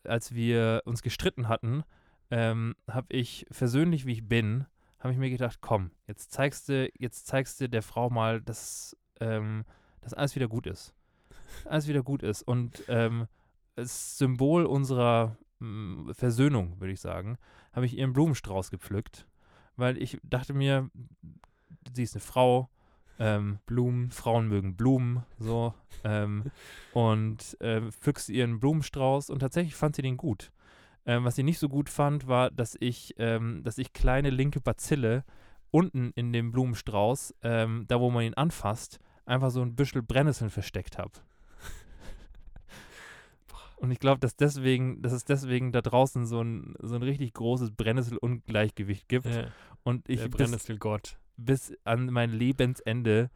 [0.03, 1.83] als wir uns gestritten hatten,
[2.29, 4.65] ähm, habe ich versöhnlich wie ich bin,
[4.99, 8.97] habe ich mir gedacht, komm, jetzt zeigst du, jetzt zeigst du der Frau mal, dass,
[9.19, 9.65] ähm,
[10.01, 10.93] dass alles wieder gut ist.
[11.65, 12.41] Alles wieder gut ist.
[12.41, 13.27] Und ähm,
[13.75, 17.37] als Symbol unserer mh, Versöhnung, würde ich sagen,
[17.73, 19.27] habe ich ihren Blumenstrauß gepflückt,
[19.75, 20.89] weil ich dachte mir,
[21.93, 22.69] sie ist eine Frau,
[23.19, 25.73] ähm, Blumen, Frauen mögen Blumen, so.
[26.03, 26.51] Ähm,
[26.93, 30.51] und äh, pflückst ihren Blumenstrauß und tatsächlich fand sie den gut.
[31.05, 34.59] Ähm, was sie nicht so gut fand, war, dass ich, ähm, dass ich kleine linke
[34.59, 35.23] Bazille
[35.71, 40.49] unten in dem Blumenstrauß, ähm, da wo man ihn anfasst, einfach so ein Büschel Brennnesseln
[40.49, 41.13] versteckt habe.
[43.77, 47.33] Und ich glaube, dass deswegen, dass es deswegen da draußen so ein, so ein richtig
[47.33, 49.27] großes Brennnesselungleichgewicht gibt.
[49.27, 49.49] ja,
[49.83, 51.17] Und ich der Brennnesselgott.
[51.37, 53.29] Bis an mein Lebensende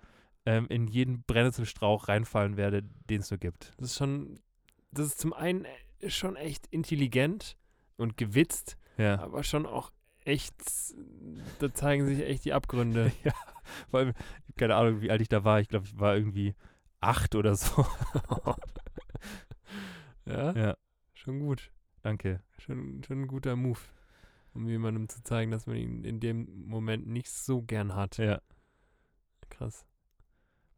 [0.46, 3.74] ähm, in jeden Brennnesselstrauch reinfallen werde, den es nur gibt.
[3.78, 4.40] Das ist schon,
[4.92, 5.66] das ist zum einen
[6.00, 7.58] äh, schon echt intelligent
[7.98, 9.20] und gewitzt, Ja.
[9.20, 9.92] aber schon auch
[10.26, 10.56] echt,
[11.60, 13.12] da zeigen sich echt die Abgründe.
[13.24, 13.34] ja.
[13.90, 14.14] Vor allem,
[14.58, 15.60] keine Ahnung, wie alt ich da war.
[15.62, 16.56] Ich glaube, ich war irgendwie
[17.00, 17.86] acht oder so.
[20.26, 20.52] ja?
[20.54, 20.78] Ja.
[21.14, 21.72] Schon gut.
[22.02, 22.42] Danke.
[22.58, 23.80] Schon, schon ein guter Move,
[24.54, 28.18] um jemandem zu zeigen, dass man ihn in dem Moment nicht so gern hat.
[28.18, 28.42] Ja.
[29.50, 29.86] Krass.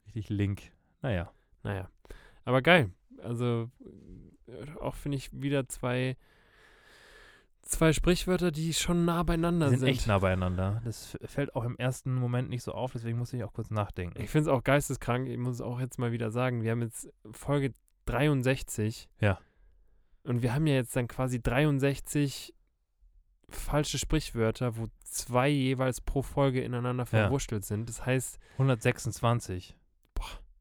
[0.06, 0.72] Richtig link.
[1.02, 1.32] Naja.
[1.64, 1.90] Naja.
[2.46, 2.92] Aber geil.
[3.22, 3.72] Also
[4.48, 6.18] äh, auch finde ich wieder zwei,
[7.62, 9.90] zwei Sprichwörter, die schon nah beieinander Die sind sind.
[9.90, 10.82] echt nah beieinander.
[10.84, 14.22] Das fällt auch im ersten Moment nicht so auf, deswegen muss ich auch kurz nachdenken.
[14.22, 15.28] Ich finde es auch geisteskrank.
[15.30, 17.74] Ich muss auch jetzt mal wieder sagen, wir haben jetzt Folge
[18.06, 19.10] 63.
[19.22, 19.40] Ja.
[20.24, 22.54] Und wir haben ja jetzt dann quasi 63
[23.56, 27.88] falsche Sprichwörter, wo zwei jeweils pro Folge ineinander verwurschtelt sind.
[27.90, 29.76] Das heißt, 126.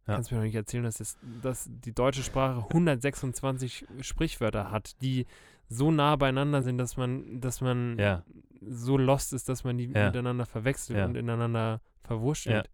[0.09, 0.14] Ja.
[0.16, 5.01] kannst du mir doch nicht erzählen, dass, es, dass die deutsche Sprache 126 Sprichwörter hat,
[5.01, 5.26] die
[5.68, 8.24] so nah beieinander sind, dass man, dass man Ja.
[8.61, 10.07] so lost ist, dass man die Ja.
[10.07, 11.05] miteinander verwechselt Ja.
[11.05, 12.68] und ineinander verwurschtelt.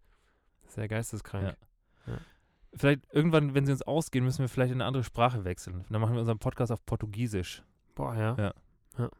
[0.63, 1.55] Das ist ja geisteskrank.
[2.73, 5.85] Vielleicht irgendwann, wenn sie uns ausgehen, müssen wir vielleicht in eine andere Sprache wechseln.
[5.89, 7.63] Dann machen wir unseren Podcast auf Portugiesisch.
[7.95, 8.35] Boah, ja.
[8.37, 8.53] Ja.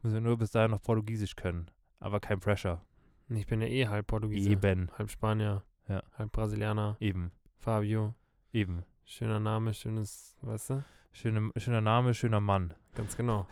[0.02, 1.70] Müssen wir nur bis dahin noch Portugiesisch können.
[2.00, 2.82] Aber kein Pressure.
[3.30, 4.50] Ich bin ja eh halb Portugiese.
[4.50, 4.90] Eben.
[4.98, 5.64] Halb Spanier.
[5.88, 6.04] Ja.
[6.18, 6.98] Halb Brasilianer.
[7.00, 7.32] Eben.
[7.58, 8.16] Fabio.
[8.54, 8.84] Eben.
[9.06, 10.84] Schöner Name, schönes, weißt du?
[11.12, 12.74] Schöne, schöner Name, schöner Mann.
[12.96, 13.48] Ganz genau.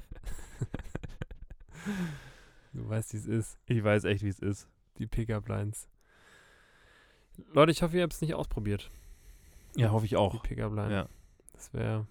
[2.73, 3.59] du weißt, wie es ist.
[3.65, 4.67] Ich weiß echt, wie es ist.
[4.97, 5.89] Die Pickup-Lines.
[7.53, 8.91] Leute, ich hoffe, ihr habt es nicht ausprobiert.
[9.75, 10.41] Ja, hoffe ich Die auch.
[10.41, 10.91] Pickup-Line.
[10.91, 11.09] Ja.
[11.53, 12.07] Das wäre,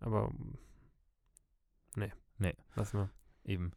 [0.00, 0.32] aber,
[1.96, 2.12] nee.
[2.38, 2.54] Nee.
[2.74, 3.10] Lassen wir.
[3.46, 3.72] Eben.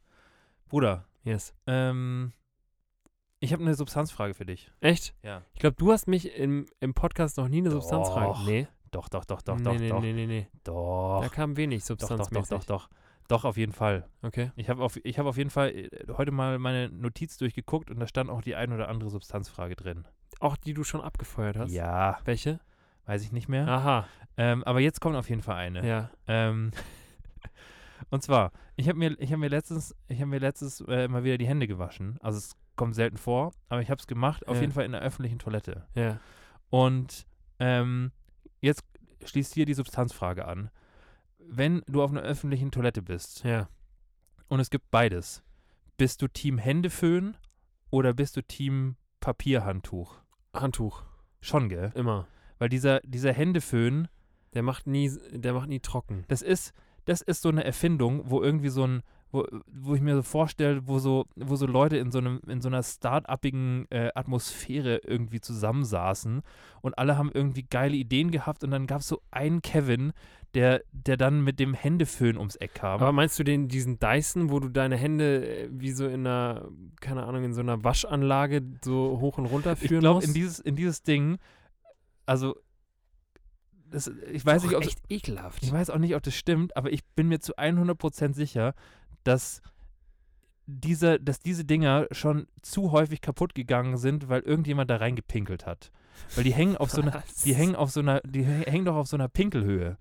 [0.67, 1.53] Bruder, Yes.
[1.67, 2.33] ähm,
[3.39, 4.71] ich habe eine Substanzfrage für dich.
[4.81, 5.15] Echt?
[5.23, 5.43] Ja.
[5.53, 8.25] Ich glaube, du hast mich im, im Podcast noch nie eine Substanzfrage.
[8.27, 8.45] Doch.
[8.45, 8.67] Nee.
[8.91, 10.01] Doch, doch, doch, doch, nee, doch, nee, doch.
[10.01, 10.47] nee, nee, nee.
[10.63, 11.21] Doch.
[11.21, 12.89] Da kam wenig Doch, doch, doch, doch, doch.
[13.27, 14.07] Doch, auf jeden Fall.
[14.23, 14.51] Okay.
[14.55, 17.99] Ich habe auf, ich hab auf jeden Fall äh, heute mal meine Notiz durchgeguckt und
[17.99, 20.07] da stand auch die ein oder andere Substanzfrage drin.
[20.39, 21.71] Auch die du schon abgefeuert hast?
[21.71, 22.59] Ja, Welche?
[23.05, 23.67] weiß ich nicht mehr.
[23.67, 24.07] Aha.
[24.37, 25.87] Ähm, aber jetzt kommt auf jeden Fall eine.
[25.87, 26.09] Ja.
[26.27, 26.71] Ähm,
[28.09, 31.23] und zwar, ich habe mir, ich hab mir letztens, ich habe mir letztens äh, mal
[31.23, 32.17] wieder die Hände gewaschen.
[32.21, 34.61] Also es kommt selten vor, aber ich habe es gemacht, auf Ja.
[34.61, 35.85] jeden Fall in der öffentlichen Toilette.
[35.95, 36.19] Ja.
[36.69, 37.25] Und
[37.59, 38.11] ähm,
[38.61, 38.83] jetzt
[39.25, 40.69] schließt hier die Substanzfrage an.
[41.39, 43.67] Wenn du auf einer öffentlichen Toilette bist Ja.
[44.47, 45.43] und es gibt beides,
[45.97, 47.35] bist du Team Händeföhn
[47.89, 50.21] oder bist du Team Papierhandtuch?
[50.53, 51.03] Handtuch.
[51.41, 51.91] Schon, gell?
[51.95, 52.27] Immer.
[52.57, 54.07] Weil dieser, dieser Händeföhn,
[54.53, 56.25] Der macht nie, der macht nie trocken.
[56.27, 56.73] das ist,
[57.09, 59.01] das ist so eine Erfindung, wo irgendwie so ein,
[59.31, 62.61] wo, wo ich mir so vorstelle, wo so, wo so Leute in so einem, in
[62.61, 66.41] so einer start-upigen äh, Atmosphäre irgendwie zusammensaßen
[66.81, 70.13] und alle haben irgendwie geile Ideen gehabt und dann gab es so einen Kevin,
[70.53, 73.01] der, der dann mit dem Händeföhn ums Eck kam.
[73.01, 76.69] Aber meinst du den, diesen Dyson, wo du deine Hände äh, wie so in einer,
[77.01, 80.27] keine Ahnung, in so einer Waschanlage so hoch und runter ich führen glaube, musst?
[80.27, 81.37] in dieses, in dieses Ding,
[82.27, 82.55] also
[83.91, 85.63] das, ich weiß nicht, ob echt ekelhaft.
[85.63, 88.73] Ich weiß auch nicht, ob das stimmt, aber ich bin mir zu 100% sicher,
[89.23, 89.61] dass,
[90.65, 95.91] diese, dass diese Dinger schon zu häufig kaputt gegangen sind, weil irgendjemand da reingepinkelt hat.
[96.35, 98.95] Weil die hängen auf so einer, die hängen auf so einer, die hä- hängen doch
[98.95, 99.97] auf so einer Pinkelhöhe.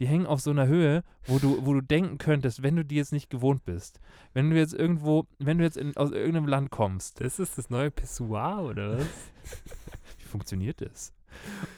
[0.00, 2.96] Die hängen auf so einer Höhe, wo du, wo du denken könntest, wenn du die
[2.96, 4.00] jetzt nicht gewohnt bist.
[4.32, 7.70] Wenn du jetzt irgendwo, wenn du jetzt in, aus irgendeinem Land kommst, Das ist das
[7.70, 9.06] neue Pissoir, oder was?
[10.18, 11.12] wie funktioniert das?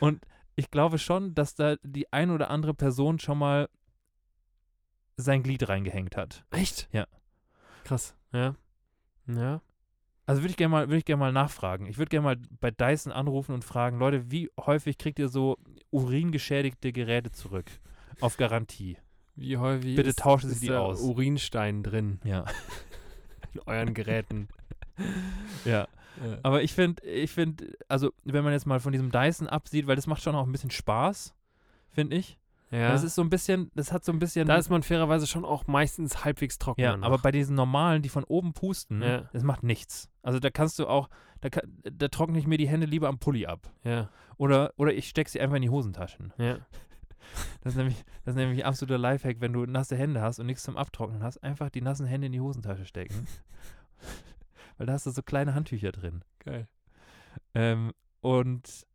[0.01, 0.25] Und
[0.57, 3.69] ich glaube schon, dass da die ein oder andere Person schon mal
[5.17, 6.45] sein Glied reingehängt hat.
[6.51, 6.89] Echt?
[6.93, 7.07] Ja.
[7.85, 8.15] Krass.
[8.33, 8.55] Ja.
[9.27, 9.61] Ja.
[10.27, 11.87] Also würde ich gerne mal, würde ich gerne mal nachfragen.
[11.87, 15.59] Ich würde gerne mal bei Dyson anrufen und fragen, Leute, wie häufig kriegt ihr so
[15.91, 17.71] uringeschädigte Geräte zurück?
[18.21, 18.97] Auf Garantie.
[19.35, 21.01] Wie häufig Bitte ist, tauschen Sie ist die da aus.
[21.01, 22.45] Urinstein drin Ja.
[23.55, 24.49] in euren Geräten?
[25.65, 25.89] ja.
[26.25, 26.39] Ja.
[26.43, 29.97] Aber ich finde, ich finde, also wenn man jetzt mal von diesem Dyson absieht, weil
[29.97, 31.35] das macht schon auch ein bisschen Spaß,
[31.91, 32.39] finde ich.
[32.71, 32.91] ja.
[32.91, 34.47] Das ist so ein bisschen, das hat so ein bisschen.
[34.47, 36.81] da ist man fairerweise schon auch meistens halbwegs trocken.
[36.81, 39.29] ja, aber bei diesen normalen, die von oben pusten, Ja.
[39.33, 40.11] das macht nichts.
[40.23, 41.09] Also da kannst du auch,
[41.41, 41.49] da,
[41.83, 43.71] da trockne ich mir die Hände lieber am Pulli ab.
[43.85, 44.11] Ja.
[44.37, 46.33] Oder, oder ich stecke sie einfach in die Hosentaschen.
[46.39, 46.59] Ja.
[47.63, 50.47] Das ist, nämlich, das ist nämlich ein absoluter Lifehack, wenn du nasse Hände hast und
[50.47, 53.27] nichts zum Abtrocknen hast, einfach die nassen Hände in die Hosentasche stecken.
[54.79, 56.25] Weil da hast du so kleine Handtücher drin.
[56.41, 56.69] Geil.
[57.55, 58.87] Ähm, und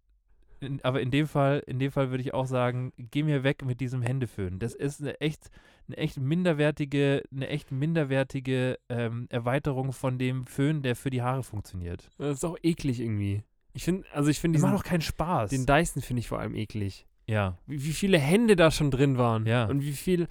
[0.60, 3.64] in, aber in dem Fall, in dem Fall würde ich auch sagen, geh mir weg
[3.64, 4.60] mit diesem Händeföhn.
[4.60, 5.50] Das ist eine echt,
[5.88, 11.44] eine echt minderwertige, eine echt minderwertige ähm, Erweiterung von dem Föhn, der für die Haare
[11.44, 12.10] funktioniert.
[12.18, 13.44] Das ist auch eklig irgendwie.
[13.74, 15.52] Ich finde, also ich finde macht doch keinen Spaß.
[15.52, 17.06] den Dyson finde ich vor allem eklig.
[17.28, 19.46] ja, Wie, wie viele Hände da schon drin waren.
[19.46, 19.66] Ja.
[19.66, 20.28] Und wie viel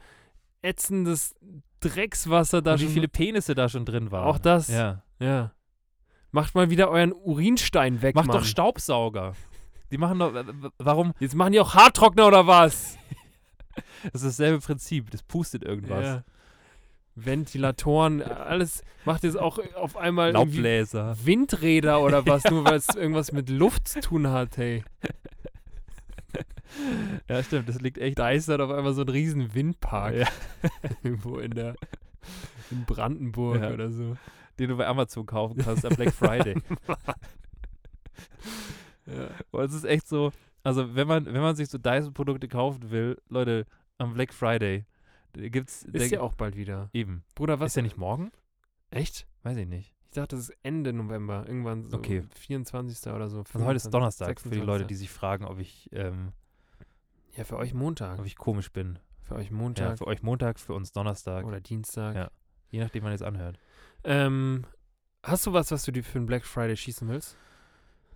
[0.62, 1.36] ätzendes
[1.78, 2.92] Dreckswasser da und wie schon.
[2.94, 4.24] viele Penisse da schon drin waren.
[4.26, 4.66] Auch das.
[4.68, 5.04] Ja.
[5.18, 5.52] Ja.
[6.32, 8.36] Macht mal wieder euren Urinstein weg, Mach Mann.
[8.38, 9.34] doch Staubsauger.
[9.90, 10.32] Die machen doch,
[10.78, 11.12] warum?
[11.20, 12.96] Jetzt machen die auch Haartrockner oder was?
[14.12, 15.10] Das ist dasselbe Prinzip.
[15.10, 16.04] Das pustet irgendwas.
[16.04, 16.24] Ja.
[17.14, 21.16] Ventilatoren, alles macht jetzt auch auf einmal irgendwie Laubbläser.
[21.24, 24.82] Windräder oder was, nur weil es irgendwas mit Luft zu tun hat, hey.
[27.28, 27.68] Ja, stimmt.
[27.68, 28.18] Das liegt echt.
[28.18, 30.14] Da ist dann auf einmal so ein riesen Windpark.
[30.14, 30.26] Ja.
[31.02, 31.74] Irgendwo in der
[32.70, 33.70] in Brandenburg Ja.
[33.72, 34.16] oder so.
[34.58, 36.54] Den du bei Amazon kaufen kannst am Black Friday.
[39.06, 39.28] Ja.
[39.52, 40.32] Und es ist echt so,
[40.64, 43.66] also wenn man, wenn man sich so Dyson-Produkte kaufen will, Leute,
[43.98, 44.84] am Black Friday
[45.32, 46.88] da gibt's Ist ja auch bald wieder.
[46.94, 47.22] eben.
[47.34, 47.72] Bruder, was?
[47.72, 48.32] Ist ja nicht morgen?
[48.90, 49.26] Echt?
[49.42, 49.94] Weiß ich nicht.
[50.06, 51.44] Ich dachte, das ist Ende November.
[51.46, 52.22] Irgendwann so Okay.
[52.34, 53.12] 24.
[53.12, 53.40] oder so.
[53.40, 54.86] Also heute ist 25., Donnerstag für die Leute, 26..
[54.88, 56.32] die sich fragen, ob ich, ähm,
[57.36, 58.18] Ja, für euch Montag.
[58.18, 58.98] ob ich komisch bin.
[59.22, 61.44] Für euch Ja, Montag für euch Montag, für uns Donnerstag.
[61.44, 62.14] oder Dienstag.
[62.16, 62.30] Ja.
[62.70, 63.58] Je nachdem, wann ihr es anhört.
[64.04, 64.66] Ähm,
[65.22, 67.36] hast du was, was du dir für einen Black Friday schießen willst?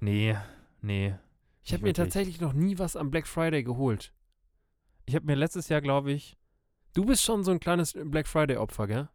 [0.00, 0.36] Nee,
[0.80, 1.14] nee.
[1.62, 4.12] Ich habe mir tatsächlich noch nie was am Black Friday geholt.
[5.06, 6.38] Ich habe mir letztes Jahr, glaube ich,
[6.92, 9.08] Du bist schon so ein kleines Black Friday-Opfer, gell?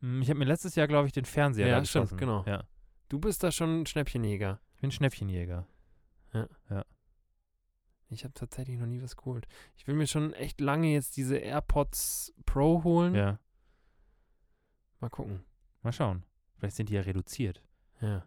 [0.00, 2.44] hm, ich habe mir letztes Jahr, glaube ich, den Fernseher Ja, stimmt, genau.
[2.46, 2.64] Ja.
[3.08, 4.60] Du bist da schon ein Schnäppchenjäger.
[4.74, 5.66] Ich bin Schnäppchenjäger.
[8.08, 9.46] Ich habe tatsächlich noch nie was geholt.
[9.76, 13.14] Ich will mir schon echt lange jetzt diese AirPods Pro holen.
[13.14, 13.38] Ja.
[15.00, 15.44] Mal gucken.
[15.82, 16.24] Mal schauen.
[16.58, 17.62] Vielleicht sind die ja reduziert.
[18.00, 18.26] Ja.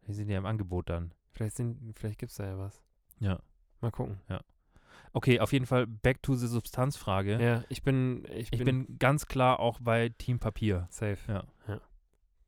[0.00, 1.12] Vielleicht sind die ja im Angebot dann.
[1.32, 2.82] Vielleicht, sind, vielleicht gibt es da ja was.
[3.20, 3.40] Ja.
[3.80, 4.20] Mal gucken.
[5.12, 7.40] Okay, auf jeden Fall back to the Substanzfrage.
[7.42, 8.24] Ja, ich bin.
[8.32, 10.86] Ich, Ich bin ganz klar auch bei Team Papier.
[10.90, 11.18] safe.
[11.28, 11.44] Ja.
[11.66, 11.80] Ja.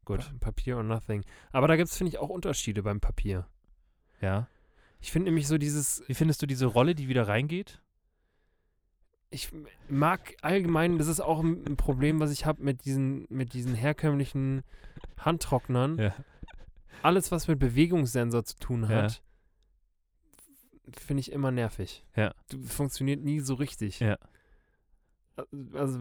[0.05, 0.21] Gut.
[0.41, 1.25] Pa Papier or nothing.
[1.53, 3.47] Aber da gibt es, finde ich, auch Unterschiede beim Papier.
[4.21, 4.49] Ja.
[5.01, 6.03] Ich finde nämlich so dieses.
[6.07, 7.81] Wie findest du diese Rolle, die wieder reingeht?
[9.33, 9.51] Ich
[9.89, 14.63] mag allgemein, das ist auch ein, Problem, was ich habe mit diesen, mit diesen herkömmlichen
[15.19, 15.99] Handtrocknern.
[15.99, 16.15] Ja.
[17.03, 18.89] Alles, was mit Bewegungssensor zu tun Ja.
[19.05, 19.23] hat,
[20.99, 22.05] finde ich immer nervig.
[22.17, 22.35] Ja.
[22.67, 24.01] Funktioniert nie so richtig.
[24.01, 24.19] Ja.
[25.73, 26.01] Also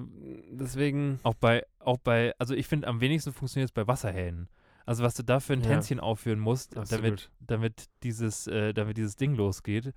[0.51, 4.49] deswegen, Auch bei, auch bei, also ich finde, am wenigsten funktioniert es bei Wasserhähnen.
[4.85, 5.67] Also was du da für ein Ja.
[5.69, 9.93] Tänzchen aufführen musst, damit, damit dieses, äh, damit dieses Ding losgeht,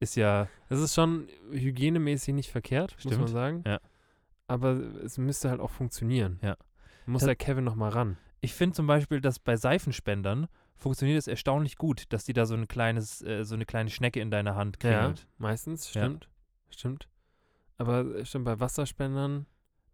[0.00, 3.28] ist ja, Das ist schon hygienemäßig nicht verkehrt, muss man Stimmt.
[3.30, 3.62] sagen.
[3.66, 3.80] Ja.
[4.46, 4.72] Aber
[5.04, 6.38] es müsste halt auch funktionieren.
[6.42, 6.56] Ja.
[7.06, 8.16] Muss Das- der Kevin noch mal ran.
[8.40, 10.46] ich finde zum Beispiel, dass bei Seifenspendern
[10.76, 14.20] funktioniert es erstaunlich gut, dass die da so ein kleines, äh, so eine kleine Schnecke
[14.20, 14.78] in deiner Hand
[15.38, 16.02] meistens, Ja.
[16.02, 16.28] stimmt.
[16.70, 17.08] Stimmt.
[17.78, 19.46] Aber äh, stimmt, bei Wasserspendern.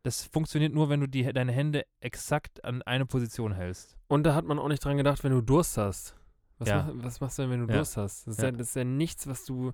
[0.03, 3.97] Das funktioniert nur, wenn du die, deine Hände exakt an eine Position hältst.
[4.09, 6.15] Und da hat man auch nicht dran gedacht, wenn du Durst hast.
[6.59, 6.83] Was, Ja.
[6.93, 7.77] mach, was machst du denn, wenn du Ja.
[7.79, 8.27] Durst hast?
[8.27, 8.51] Das ist ja.
[8.53, 9.73] Das ist ja nichts, was du.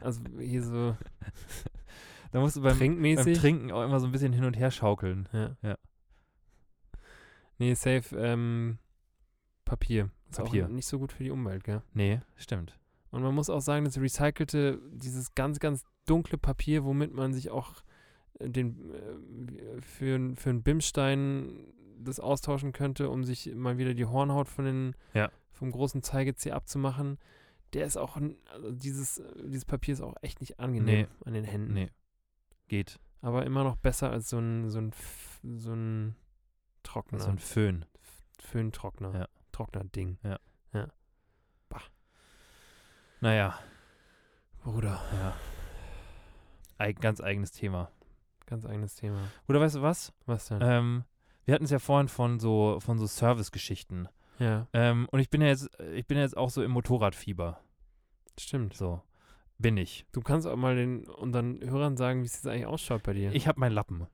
[0.00, 0.96] Also hier so
[2.32, 3.34] Da musst du beim, beim.
[3.34, 5.28] Trinken auch immer so ein bisschen hin und her schaukeln.
[5.32, 5.56] ja.
[5.62, 5.78] Ja.
[7.58, 8.14] Nee, safe.
[8.16, 8.78] Ähm,
[9.64, 10.10] Papier.
[10.30, 10.68] Ist Papier.
[10.68, 11.82] nicht so gut für die Umwelt, gell?
[11.94, 12.78] Nee, stimmt.
[13.10, 17.50] Und man muss auch sagen, das recycelte, dieses ganz, ganz dunkle Papier, womit man sich
[17.50, 17.72] auch
[18.40, 24.04] äh, den, äh, für, für einen Bimstein das austauschen könnte, um sich mal wieder die
[24.06, 25.30] Hornhaut von den, Ja.
[25.52, 27.18] vom großen Zeigezeh abzumachen,
[27.72, 28.16] der ist auch,
[28.52, 31.74] also dieses, dieses Papier ist auch echt nicht angenehm an den Händen.
[31.74, 31.90] Nee.
[32.68, 32.98] Geht.
[33.22, 34.92] Aber immer noch besser als so ein, so ein,
[35.42, 36.14] so ein
[36.82, 37.84] Trockner, So ein Föhn.
[38.38, 39.28] Föhntrockner, Ja.
[39.52, 40.18] Trockner-Ding.
[43.20, 43.58] Naja,
[44.62, 45.34] Bruder, ja.
[46.78, 47.90] Eig ganz eigenes Thema.
[48.44, 49.18] ganz eigenes Thema.
[49.48, 50.12] Oder weißt du was?
[50.26, 50.58] Was denn?
[50.62, 51.04] Ähm,
[51.46, 54.08] wir hatten es ja vorhin von so, von so Service-Geschichten.
[54.38, 57.58] ja, Ähm, und ich bin ja jetzt, ich bin ja jetzt auch so im Motorradfieber.
[58.38, 58.74] stimmt.
[58.74, 59.00] So.
[59.58, 60.04] Bin ich.
[60.12, 63.32] Du kannst auch mal den unseren Hörern sagen, wie es jetzt eigentlich ausschaut bei dir.
[63.34, 64.06] Ich habe meinen Lappen.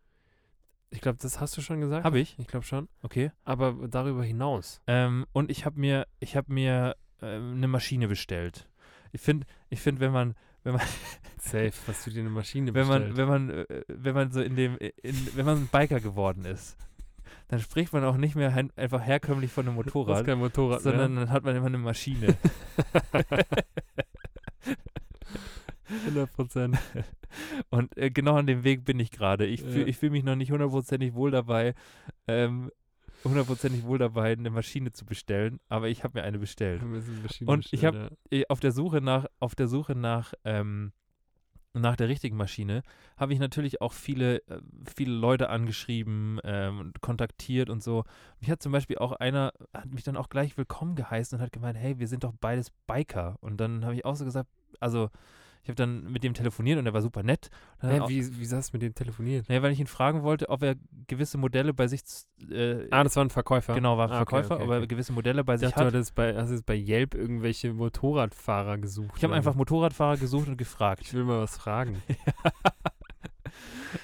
[0.90, 2.04] Ich glaube, das hast du schon gesagt.
[2.04, 2.38] Habe ich?
[2.38, 2.88] Ich glaube schon.
[3.02, 3.32] Okay.
[3.44, 4.80] Aber darüber hinaus.
[4.86, 8.68] Ähm, und ich habe mir, ich habe mir ähm, eine Maschine bestellt.
[9.10, 10.82] Ich finde, ich finde, wenn man, wenn man,
[11.38, 13.16] Safe, was du dir eine Maschine wenn man, bestellt.
[13.16, 16.76] wenn man, äh, wenn man so in dem, in, wenn man ein Biker geworden ist,
[17.48, 20.80] dann spricht man auch nicht mehr einfach herkömmlich von einem das ist Motorrad, kein Motorrad,
[20.82, 21.20] sondern ne?
[21.20, 22.36] dann hat man immer eine Maschine.
[26.06, 26.78] 100 Prozent.
[27.70, 29.46] Und äh, genau an dem Weg bin ich gerade.
[29.46, 29.86] Ich fühle Ja.
[29.86, 31.74] ich fühl mich noch nicht hundertprozentig wohl dabei,
[32.26, 32.70] ähm,
[33.24, 36.82] hundertprozentig wohl dabei, eine Maschine zu bestellen, aber ich habe mir eine bestellt.
[37.46, 40.92] Und ich hab- Eh, Auf der Suche nach, auf der Suche nach, ähm,
[41.74, 42.82] nach der richtigen Maschine
[43.16, 44.60] habe ich natürlich auch viele, äh,
[44.94, 48.04] viele Leute angeschrieben, ähm, und kontaktiert und so.
[48.40, 51.52] Mich hat zum Beispiel auch einer, hat mich dann auch gleich willkommen geheißen und hat
[51.52, 53.36] gemeint, hey, wir sind doch beides Biker.
[53.40, 54.48] Und dann habe ich auch so gesagt,
[54.80, 55.10] also
[55.62, 57.48] ich habe dann mit dem telefoniert und er war super nett.
[57.80, 59.48] Hä, auch- wie, wie hast du mit dem telefoniert?
[59.48, 60.74] Naja, weil ich ihn fragen wollte, ob er
[61.06, 62.00] gewisse Modelle bei sich,
[62.50, 63.74] äh, Ah, das war ein Verkäufer.
[63.74, 64.86] genau, war Ah, okay, Verkäufer, okay, aber okay.
[64.88, 65.94] gewisse Modelle bei Ich sich dachte, du hat.
[65.94, 69.12] hattest bei, hast jetzt bei Yelp irgendwelche Motorradfahrer gesucht.
[69.16, 69.54] Ich habe einfach.
[69.54, 71.02] Motorradfahrer gesucht und gefragt.
[71.02, 72.02] Ich will mal was fragen.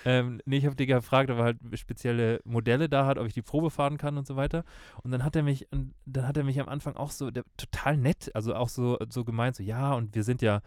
[0.05, 3.35] ähm, nee, ich habe die gefragt, ob er halt spezielle Modelle da hat, ob ich
[3.35, 4.65] die Probe fahren kann und so weiter.
[5.03, 5.67] Und dann hat er mich,
[6.07, 9.25] dann hat er mich am Anfang auch so, der, total nett, also auch so, so
[9.25, 10.61] gemeint, so, ja, und wir sind ja,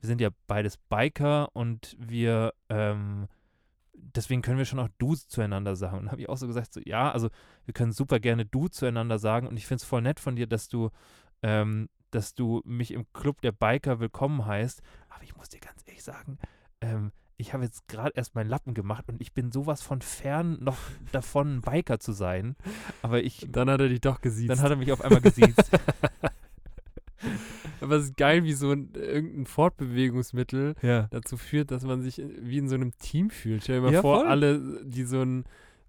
[0.00, 3.26] wir sind ja beides Biker und wir, ähm,
[3.94, 5.98] deswegen können wir schon auch du zueinander sagen.
[5.98, 7.28] Und dann habe ich auch so gesagt, so, ja, also
[7.64, 10.46] wir können super gerne du zueinander sagen und ich finde es voll nett von dir,
[10.46, 10.90] dass du,
[11.42, 14.82] ähm, dass du mich im Club der Biker willkommen heißt.
[15.08, 16.38] Aber ich muss dir ganz ehrlich sagen,
[16.80, 20.58] ähm, ich habe jetzt gerade erst meinen Lappen gemacht und ich bin sowas von fern
[20.60, 20.78] noch
[21.12, 22.56] davon, ein Biker zu sein.
[23.02, 24.50] Aber ich, Dann hat er dich doch gesiezt.
[24.50, 25.70] dann hat er mich auf einmal gesiezt.
[27.80, 31.08] Aber es ist geil, wie so ein, irgendein Fortbewegungsmittel Ja.
[31.10, 33.62] dazu führt, dass man sich wie in so einem Team fühlt.
[33.62, 34.28] Stell dir mal Ja, vor, voll.
[34.28, 35.44] alle, die so einen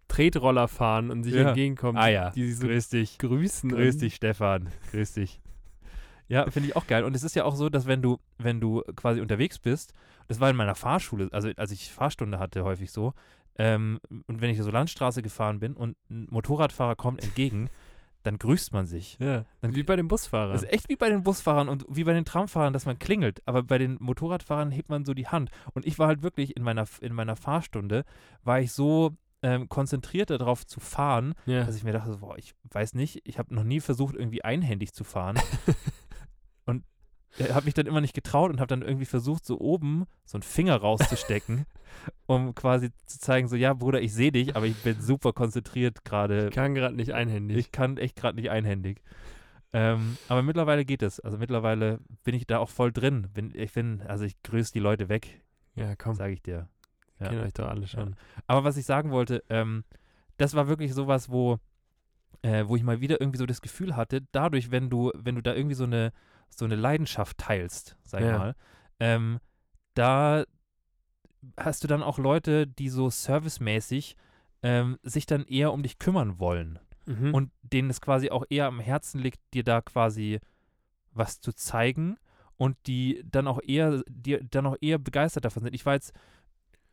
[0.08, 1.50] Tretroller fahren und sich Ja.
[1.50, 3.18] entgegenkommen, Ah ja, die sich so grüß dich.
[3.20, 3.70] grüßen.
[3.70, 4.70] Grüß dich, Stefan.
[4.92, 5.40] Grüß dich.
[6.28, 7.04] Ja, finde ich auch geil.
[7.04, 9.94] Und es ist ja auch so, dass wenn du, wenn du quasi unterwegs bist,
[10.28, 13.14] das war in meiner Fahrschule, also als ich Fahrstunde hatte, häufig so,
[13.58, 17.70] ähm, und wenn ich so Landstraße gefahren bin und ein Motorradfahrer kommt entgegen,
[18.24, 19.17] dann grüßt man sich.
[19.20, 20.53] Ja, Dann- wie bei den Busfahrern.
[20.53, 23.41] Das ist echt wie bei den Busfahrern und wie bei den Tramfahrern, dass man klingelt.
[23.45, 25.49] Aber bei den Motorradfahrern hebt man so die Hand.
[25.74, 28.03] Und ich war halt wirklich in meiner, in meiner Fahrstunde,
[28.43, 31.63] war ich so ähm, konzentriert darauf zu fahren, ja.
[31.63, 34.93] dass ich mir dachte, boah, ich weiß nicht, ich habe noch nie versucht, irgendwie einhändig
[34.93, 35.39] zu fahren.
[37.51, 40.43] habe mich dann immer nicht getraut und habe dann irgendwie versucht, so oben so einen
[40.43, 41.65] Finger rauszustecken,
[42.25, 46.03] um quasi zu zeigen, so, ja, Bruder, ich sehe dich, aber ich bin super konzentriert
[46.05, 46.47] gerade.
[46.47, 47.57] ich kann gerade nicht einhändig.
[47.57, 49.01] Ich kann echt gerade nicht einhändig.
[49.71, 51.19] Ähm, aber mittlerweile geht es.
[51.19, 53.27] Also mittlerweile bin ich da auch voll drin.
[53.34, 55.41] Bin, ich bin, also ich grüße die Leute weg,
[55.75, 56.67] ja, komm, sage ich dir.
[57.19, 57.30] Ja.
[57.30, 58.15] kennt euch doch alle schon.
[58.47, 59.84] Aber was ich sagen wollte, ähm,
[60.38, 61.59] das war wirklich sowas, wo,
[62.41, 65.41] äh, wo ich mal wieder irgendwie so das Gefühl hatte, dadurch, wenn du, wenn du
[65.41, 66.11] da irgendwie so eine,
[66.50, 68.38] so eine Leidenschaft teilst, sag ich Ja.
[68.38, 68.56] mal,
[69.00, 69.39] ähm,
[69.93, 70.43] da
[71.58, 74.16] hast du dann auch Leute, die so servicemäßig
[74.62, 77.34] ähm, sich dann eher um dich kümmern wollen Mhm.
[77.34, 80.39] und denen es quasi auch eher am Herzen liegt, dir da quasi
[81.12, 82.18] was zu zeigen
[82.58, 85.74] und die dann auch eher, die dann auch eher begeistert davon sind.
[85.74, 86.14] Ich war jetzt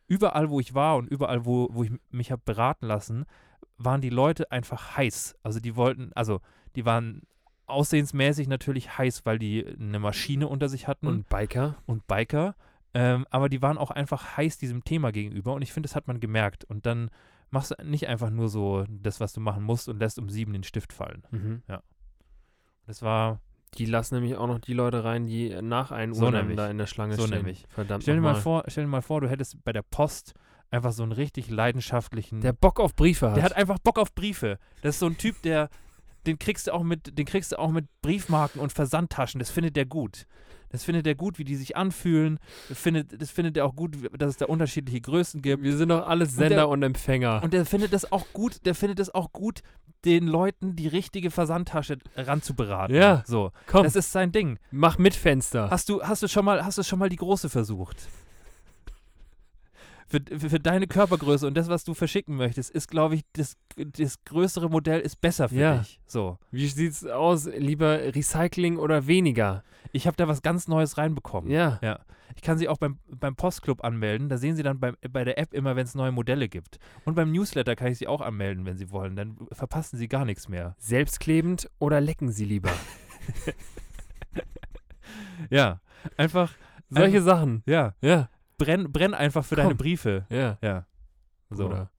[0.06, 3.24] überall, wo ich war und überall, wo, wo ich mich habe beraten lassen,
[3.76, 5.34] waren die Leute einfach heiß.
[5.42, 6.40] Also die wollten, also
[6.76, 7.22] die waren
[7.66, 11.76] aussehensmäßig natürlich heiß, weil die eine Maschine unter sich hatten und Biker?
[11.86, 12.54] und Biker.
[12.94, 16.08] Ähm, aber die waren auch einfach heiß diesem Thema gegenüber und ich finde, das hat
[16.08, 16.64] man gemerkt.
[16.64, 17.10] Und dann
[17.50, 20.52] machst du nicht einfach nur so das, was du machen musst und lässt um sieben
[20.52, 21.22] den Stift fallen.
[21.30, 21.62] Mhm.
[22.86, 23.40] Das war,
[23.78, 26.56] Die lassen nämlich auch noch die Leute rein, die nach einem So Uhr nämlich.
[26.56, 27.38] da in der Schlange So stehen.
[27.38, 27.64] nämlich.
[27.68, 30.34] Verdammt stell dir, mal vor, stell dir mal vor, du hättest bei der Post
[30.70, 32.40] einfach so einen richtig leidenschaftlichen.
[32.40, 33.36] Der Bock auf Briefe hat.
[33.36, 34.58] der hat einfach Bock auf Briefe.
[34.82, 35.68] Das ist so ein Typ, der,
[36.26, 39.38] den kriegst du auch mit, den kriegst du auch mit Briefmarken und Versandtaschen.
[39.38, 40.26] Das findet der gut.
[40.70, 42.38] Das findet er gut, wie die sich anfühlen.
[42.68, 45.62] Das findet, das findet er auch gut, dass es da unterschiedliche Größen gibt.
[45.62, 47.40] Wir sind doch alles Und der- Sender und, Empfänger.
[47.42, 49.60] Und der findet das auch gut, der findet es auch gut,
[50.04, 52.94] den Leuten die richtige Versandtasche ranzuberaten.
[52.94, 53.22] Ja.
[53.26, 53.52] So.
[53.66, 54.58] Komm, Das ist sein Ding.
[54.70, 55.70] mach mit Fenster.
[55.70, 58.08] Hast du, hast du schon mal, hast du schon mal die große versucht?
[60.08, 63.56] Für, für, für deine Körpergröße und das, was du verschicken möchtest, ist, glaube ich, das,
[63.76, 65.78] das größere Modell ist besser für Ja.
[65.78, 65.98] dich.
[66.06, 66.38] So.
[66.52, 67.46] Wie sieht's aus?
[67.46, 69.64] Lieber Recycling oder weniger?
[69.92, 71.50] Ich habe da was ganz Neues reinbekommen.
[71.50, 71.78] Ja.
[71.82, 72.00] Ja.
[72.36, 74.28] Ich kann sie auch beim, beim Postclub anmelden.
[74.28, 76.78] Da sehen sie dann beim, bei der App immer, wenn es neue Modelle gibt.
[77.04, 79.16] Und beim Newsletter kann ich sie auch anmelden, wenn sie wollen.
[79.16, 80.76] Dann verpassen sie gar nichts mehr.
[80.78, 82.70] Selbstklebend oder lecken Sie lieber?
[85.50, 85.80] Ja.
[86.16, 86.52] Einfach,
[86.90, 87.62] Solche Sachen.
[87.66, 87.94] ja.
[88.00, 88.28] Ja.
[88.58, 89.78] Brenn, brenn einfach für deine Komm.
[89.78, 90.26] Briefe.
[90.30, 90.58] Ja.
[90.62, 90.86] Ja.
[91.50, 91.90] So, Bruder.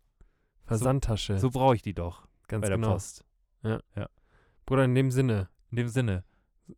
[0.65, 1.39] Versandtasche.
[1.39, 2.93] so brauche ich die doch ganz bei der genau.
[2.93, 3.23] Post.
[4.65, 6.23] Bruder, in dem Sinne In dem Sinne.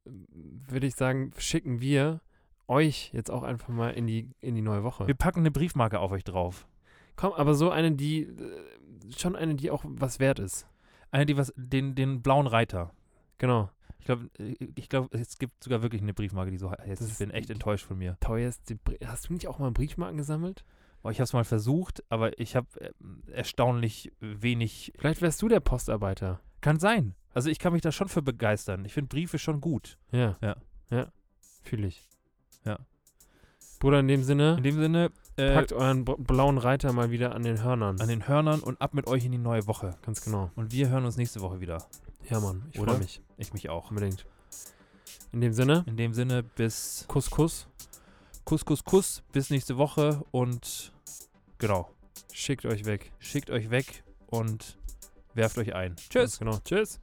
[0.06, 2.22] würde ich sagen, schicken wir
[2.68, 5.08] euch jetzt auch einfach mal in die, in die neue Woche.
[5.08, 6.68] Wir packen eine Briefmarke auf euch drauf.
[7.16, 10.68] Komm, aber so eine, die äh, schon eine, die auch was wert ist.
[11.12, 12.92] Eine, die was, den, den blauen Reiter.
[13.40, 13.70] Genau.
[14.00, 14.30] Ich glaube,
[14.76, 17.02] ich glaube, es gibt sogar wirklich eine Briefmarke, die so heißt.
[17.02, 18.18] Das Ich bin echt enttäuscht von mir.
[18.22, 18.76] Teuerste.
[18.76, 20.64] Brie- Hast du nicht auch mal Briefmarken gesammelt?
[21.02, 22.91] Boah, ich habe es mal versucht, aber ich habe äh,
[23.32, 24.93] erstaunlich wenig.
[24.97, 26.39] Vielleicht wärst du der Postarbeiter.
[26.62, 27.16] Kann sein.
[27.34, 28.84] Also ich kann mich da schon für begeistern.
[28.86, 29.97] Ich finde Briefe schon gut.
[30.12, 30.38] Ja.
[30.41, 30.56] Ja.
[30.89, 31.12] Ja.
[31.64, 32.08] Fühle ich.
[32.66, 32.80] Ja.
[33.80, 37.43] Bruder, in dem Sinne, In dem Sinne, äh, packt euren blauen Reiter mal wieder an
[37.43, 38.02] den Hörnern.
[38.02, 39.95] an den Hörnern und ab mit euch in die neue Woche.
[40.02, 40.52] Ganz genau.
[40.56, 41.86] Und wir hören uns nächste Woche wieder.
[42.30, 42.68] Ja, Mann.
[42.72, 42.94] Ich Oder?
[42.94, 43.22] freue mich.
[43.38, 43.90] Ich mich auch.
[43.90, 44.26] Unbedingt.
[45.32, 47.68] In dem Sinne, In dem Sinne, bis Kuss, Kuss.
[48.46, 49.24] Kuss, Kuss, Kuss.
[49.32, 50.92] Bis nächste Woche und
[51.60, 51.92] genau.
[52.34, 53.12] Schickt euch weg.
[53.20, 54.78] Schickt euch weg und
[55.34, 55.96] werft euch ein.
[55.96, 56.40] Ganz Tschüss.
[56.40, 56.58] Genau.
[56.66, 57.00] Tschüss.